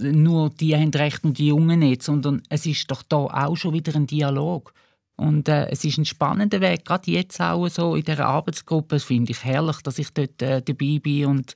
[0.00, 3.74] nur die haben recht und die Jungen nicht, sondern es ist doch da auch schon
[3.74, 4.72] wieder ein Dialog.
[5.18, 8.96] Und äh, es ist ein spannender Weg, gerade jetzt auch so in dieser Arbeitsgruppe.
[8.96, 11.54] Das finde ich herrlich, dass ich dort äh, dabei bin und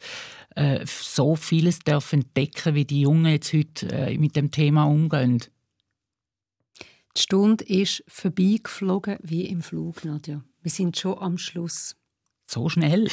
[0.57, 5.45] äh, so vieles darf entdecken, wie die Jungen jetzt heute äh, mit dem Thema umgehen.
[7.17, 10.43] Die Stunde ist vorbeigeflogen wie im Flug, Nadja.
[10.63, 11.95] Wir sind schon am Schluss.
[12.51, 13.09] So schnell.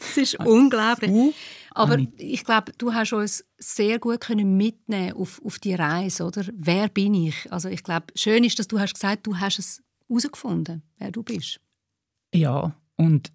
[0.00, 1.10] Es ist unglaublich.
[1.10, 1.32] Uh,
[1.70, 6.44] Aber ich glaube, du hast uns sehr gut können mitnehmen auf, auf die Reise, oder?
[6.52, 7.50] Wer bin ich?
[7.50, 11.22] Also ich glaube, schön ist, dass du hast gesagt, du hast es herausgefunden, wer du
[11.22, 11.60] bist.
[12.34, 13.32] Ja, und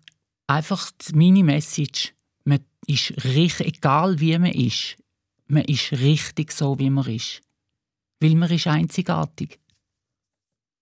[0.48, 2.14] einfach meine Message,
[2.44, 4.98] man ist richtig, egal wie man ist,
[5.48, 7.42] man ist richtig so, wie man ist.
[8.20, 9.60] Weil man ist einzigartig.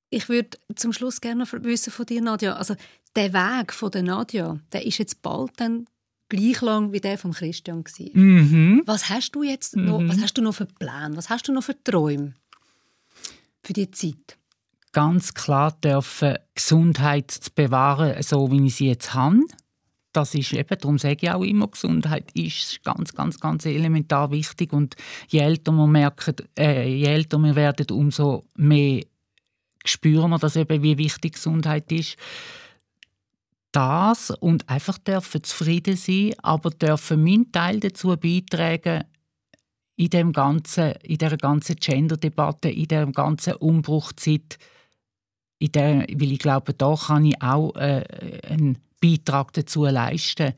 [0.10, 2.56] Ich würde zum Schluss gerne wissen von dir, Nadja.
[2.56, 2.76] Also
[3.16, 5.86] der Weg von der Nadja, der ist jetzt bald dann
[6.30, 7.84] gleich lang wie der von Christian
[8.14, 8.84] Mhm.
[8.86, 10.02] Was hast du jetzt noch?
[10.08, 10.22] Was mhm.
[10.24, 11.16] hast du noch für Pläne?
[11.16, 12.34] Was hast du noch für Träume
[13.64, 14.38] für die Zeit?
[14.98, 19.42] Ganz klar dürfen Gesundheit zu bewahren, so wie ich sie jetzt habe.
[20.12, 24.74] Das ist eben, darum sage ich auch immer, Gesundheit ist ganz, ganz, ganz elementar wichtig.
[24.74, 24.96] Und
[25.28, 29.04] je älter wir merken, äh, je älter wir werden, umso mehr
[29.86, 32.16] spüren wir, dass eben, wie wichtig Gesundheit ist.
[33.72, 39.04] Das und einfach dürfen zufrieden sein, aber dürfen meinen Teil dazu beitragen,
[39.96, 44.58] in dem ganzen, in der ganzen Gender-Debatte, in der ganzen Umbruchzeit,
[45.60, 48.04] in der, weil ich glaube, da kann ich auch äh,
[48.50, 50.54] einen Beitrag dazu leisten.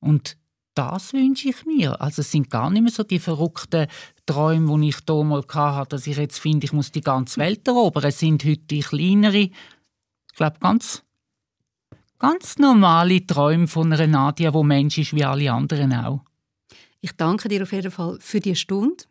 [0.00, 0.36] Und
[0.74, 2.00] das wünsche ich mir.
[2.00, 3.86] Also es sind gar nicht mehr so die verrückten
[4.26, 8.04] Träume, die ich mal hatte, dass ich jetzt finde, ich muss die ganze Welt erobern.
[8.04, 9.52] Es sind heute die kleinere, ich
[10.34, 11.02] glaube, ganz,
[12.18, 16.20] ganz normale Träume von einer Nadia, die Mensch ist wie alle anderen auch.
[17.00, 19.04] Ich danke dir auf jeden Fall für die Stunde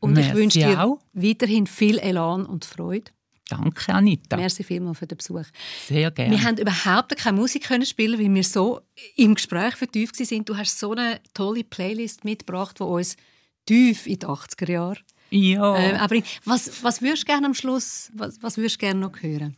[0.00, 0.98] und Merci ich wünsche dir auch.
[1.12, 3.12] weiterhin viel Elan und Freude.
[3.48, 4.36] Danke, Anita.
[4.36, 5.44] Merci vielmals für den Besuch.
[5.86, 6.32] Sehr gerne.
[6.32, 8.80] Wir haben überhaupt keine Musik können spielen, weil wir so
[9.16, 10.48] im Gespräch vertieft sind.
[10.48, 13.16] Du hast so eine tolle Playlist mitgebracht, die uns
[13.64, 14.98] tief in die 80er Jahre
[15.30, 15.76] ja.
[15.76, 19.22] Äh, aber was, was würdest du gerne am Schluss, was, was würdest du gerne noch
[19.22, 19.56] hören?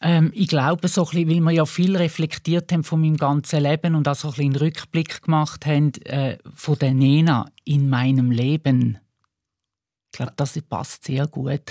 [0.00, 3.94] Ähm, ich glaube, so ein weil wir ja viel reflektiert haben von meinem ganzen Leben
[3.94, 8.98] und auch so ein einen Rückblick gemacht haben äh, von der Nena in meinem Leben.
[10.12, 11.62] Ich glaube, das passt sehr gut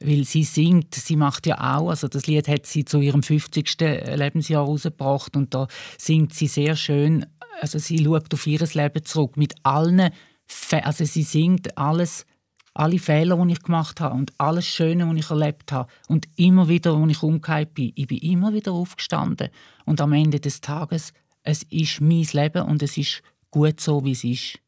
[0.00, 3.78] weil sie singt, sie macht ja auch, also das Lied hat sie zu ihrem 50.
[3.80, 7.26] Lebensjahr rausgebracht und da singt sie sehr schön,
[7.60, 10.10] also sie schaut auf ihr Leben zurück mit allen,
[10.46, 12.26] Fe also sie singt alles,
[12.74, 16.68] alle Fehler, die ich gemacht habe und alles Schöne, was ich erlebt habe und immer
[16.68, 19.50] wieder, als ich umgekehrt bin, ich bin immer wieder aufgestanden
[19.84, 24.12] und am Ende des Tages, es ist mein Leben und es ist gut so, wie
[24.12, 24.58] es ist.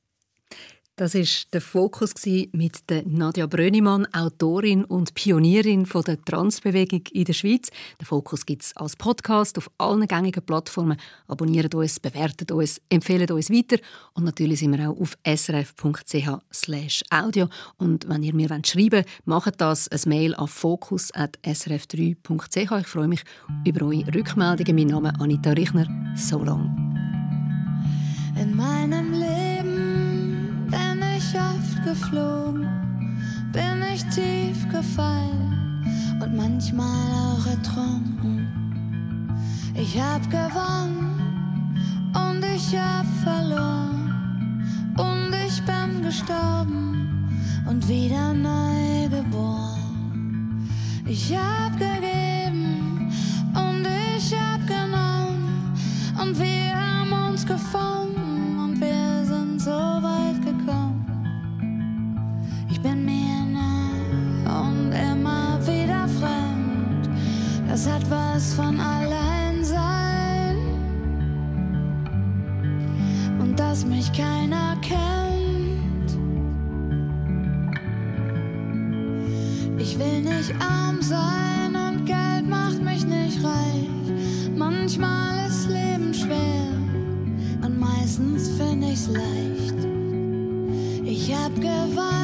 [1.03, 2.15] Das ist der Fokus
[2.53, 7.71] mit der Nadja Brönimann, Autorin und Pionierin der Transbewegung in der Schweiz.
[7.99, 10.97] Der Fokus gibt es als Podcast auf allen gängigen Plattformen.
[11.27, 13.79] Abonniert uns, bewertet uns, empfehlt uns weiter
[14.13, 15.89] und natürlich sind wir auch auf srf.ch/audio.
[17.79, 22.81] Und wenn ihr mir schreiben wollt, macht das ein Mail an fokus@srf3.ch.
[22.81, 23.25] Ich freue mich
[23.67, 24.77] über eure Rückmeldungen.
[24.77, 25.89] Mein Name ist Anita Richner.
[26.15, 26.71] So long.
[31.85, 32.67] Geflogen,
[33.53, 35.85] bin ich tief gefallen
[36.23, 38.49] und manchmal auch ertrunken.
[39.75, 41.21] Ich hab gewonnen
[42.15, 44.65] und ich hab verloren
[44.97, 47.29] und ich bin gestorben
[47.69, 50.69] und wieder neu geboren.
[51.07, 51.92] Ich hab gegeben
[67.85, 70.57] Das hat was von allein sein
[73.41, 76.17] und dass mich keiner kennt.
[79.79, 83.89] Ich will nicht arm sein und Geld macht mich nicht reich.
[84.57, 86.69] Manchmal ist Leben schwer
[87.63, 89.89] und meistens finde ich's leicht.
[91.05, 92.22] Ich hab geweint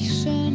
[0.00, 0.49] 一瞬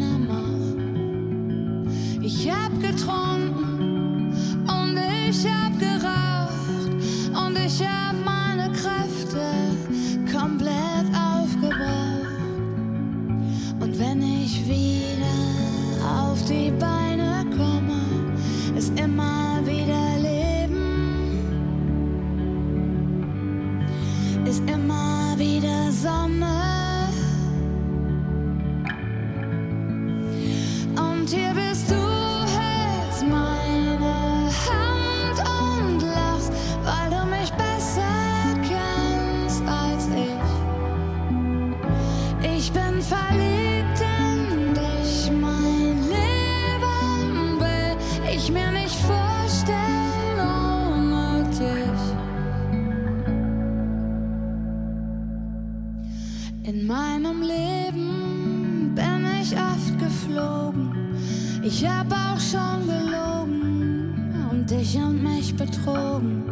[61.77, 64.13] Ich hab auch schon gelogen
[64.49, 66.45] und dich und mich betrogen.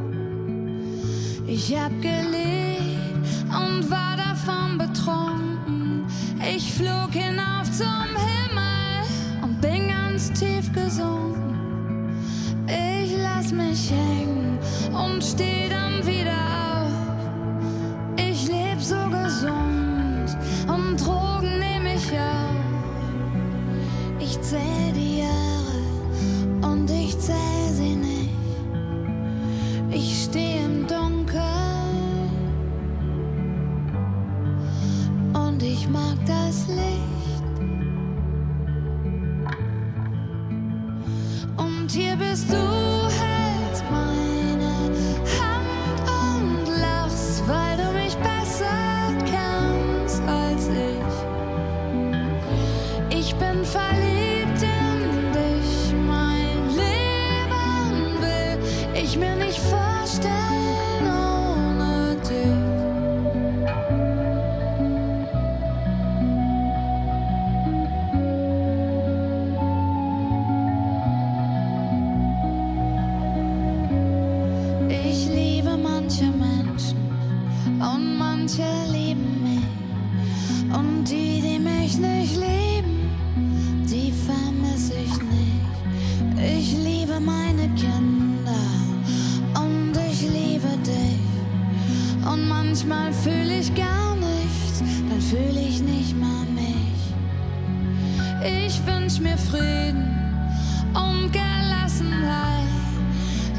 [1.48, 6.06] Ich hab gelebt und war davon betrunken.
[6.54, 8.13] Ich flog hinauf zum
[92.34, 97.04] Und manchmal fühle ich gar nichts, dann fühle ich nicht mal mich.
[98.44, 100.18] Ich wünsch mir Frieden
[100.96, 102.66] und Gelassenheit.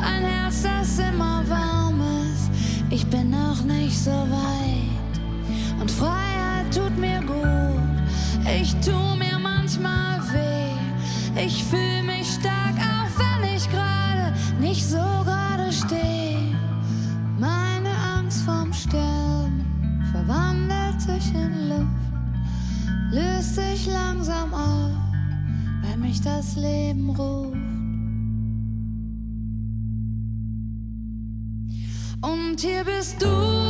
[0.03, 2.51] Ein Herz, das immer warm ist.
[2.91, 5.15] Ich bin noch nicht so weit.
[5.81, 7.81] Und Freiheit tut mir gut.
[8.61, 11.41] Ich tu mir manchmal weh.
[11.41, 15.04] Ich fühle mich stark, auch wenn ich gerade nicht so
[23.85, 24.93] mich langsam auf,
[25.83, 27.57] weil mich das Leben ruft.
[32.21, 33.64] Und hier bist du.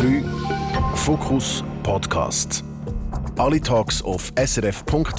[0.00, 0.24] 3
[0.94, 2.64] Fokus Podcast.
[3.36, 5.10] Alle Talks auf srf.ch-audio.